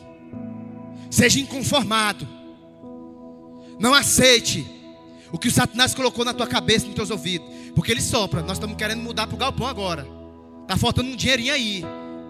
[1.11, 2.27] Seja inconformado.
[3.77, 4.65] Não aceite
[5.31, 7.47] o que o Satanás colocou na tua cabeça, nos teus ouvidos.
[7.75, 8.41] Porque ele sopra.
[8.41, 10.07] Nós estamos querendo mudar para o galpão agora.
[10.61, 11.83] Está faltando um dinheirinho aí.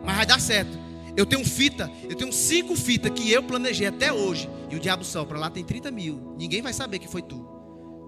[0.04, 0.78] Mas vai dar certo.
[1.16, 4.50] Eu tenho fita, eu tenho cinco fitas que eu planejei até hoje.
[4.70, 5.38] E o diabo sopra.
[5.38, 6.36] Lá tem 30 mil.
[6.38, 7.48] Ninguém vai saber que foi tu.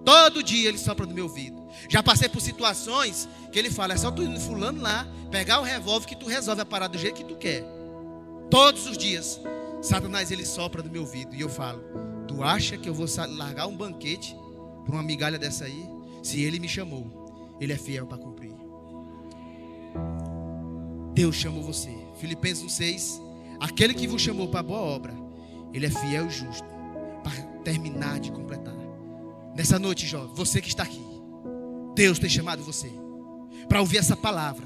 [0.05, 1.63] Todo dia ele sopra no meu ouvido.
[1.89, 5.59] Já passei por situações que ele fala: é só tu ir no fulano lá, pegar
[5.59, 7.63] o revólver que tu resolve a parada do jeito que tu quer.
[8.49, 9.39] Todos os dias.
[9.83, 11.83] Satanás ele sopra no meu ouvido e eu falo:
[12.25, 13.05] Tu acha que eu vou
[13.35, 14.33] largar um banquete
[14.85, 15.85] para uma migalha dessa aí?
[16.23, 18.55] Se ele me chamou, ele é fiel para cumprir.
[21.13, 21.93] Deus chamou você.
[22.15, 23.21] Filipenses 6.
[23.59, 25.13] Aquele que vos chamou para boa obra,
[25.73, 26.65] ele é fiel e justo
[27.21, 28.73] para terminar de completar.
[29.53, 31.03] Nessa noite, jovem, você que está aqui,
[31.93, 32.89] Deus tem chamado você
[33.67, 34.65] para ouvir essa palavra.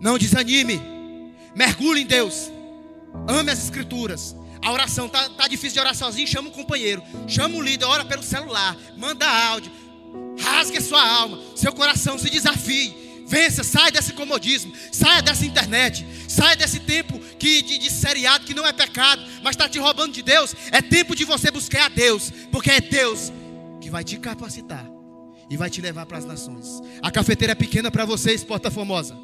[0.00, 0.80] Não desanime,
[1.56, 2.50] mergulhe em Deus.
[3.28, 4.36] Ame as escrituras.
[4.62, 8.04] A oração tá, tá difícil de orar sozinho, chama um companheiro, chama um líder, ora
[8.04, 9.72] pelo celular, manda áudio,
[10.40, 13.02] rasgue a sua alma, seu coração se desafie.
[13.26, 18.52] Vença, saia desse comodismo, saia dessa internet, saia desse tempo que, de, de seriado que
[18.52, 20.54] não é pecado, mas está te roubando de Deus.
[20.70, 23.32] É tempo de você buscar a Deus, porque é Deus
[23.80, 24.86] que vai te capacitar
[25.48, 26.80] e vai te levar para as nações.
[27.00, 29.16] A cafeteira é pequena para vocês, Porta Formosa.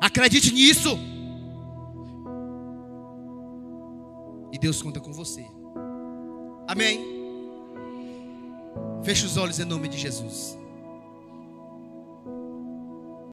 [0.00, 0.98] Acredite nisso.
[4.54, 5.44] E Deus conta com você.
[6.68, 7.04] Amém.
[9.02, 10.56] Feche os olhos em nome de Jesus.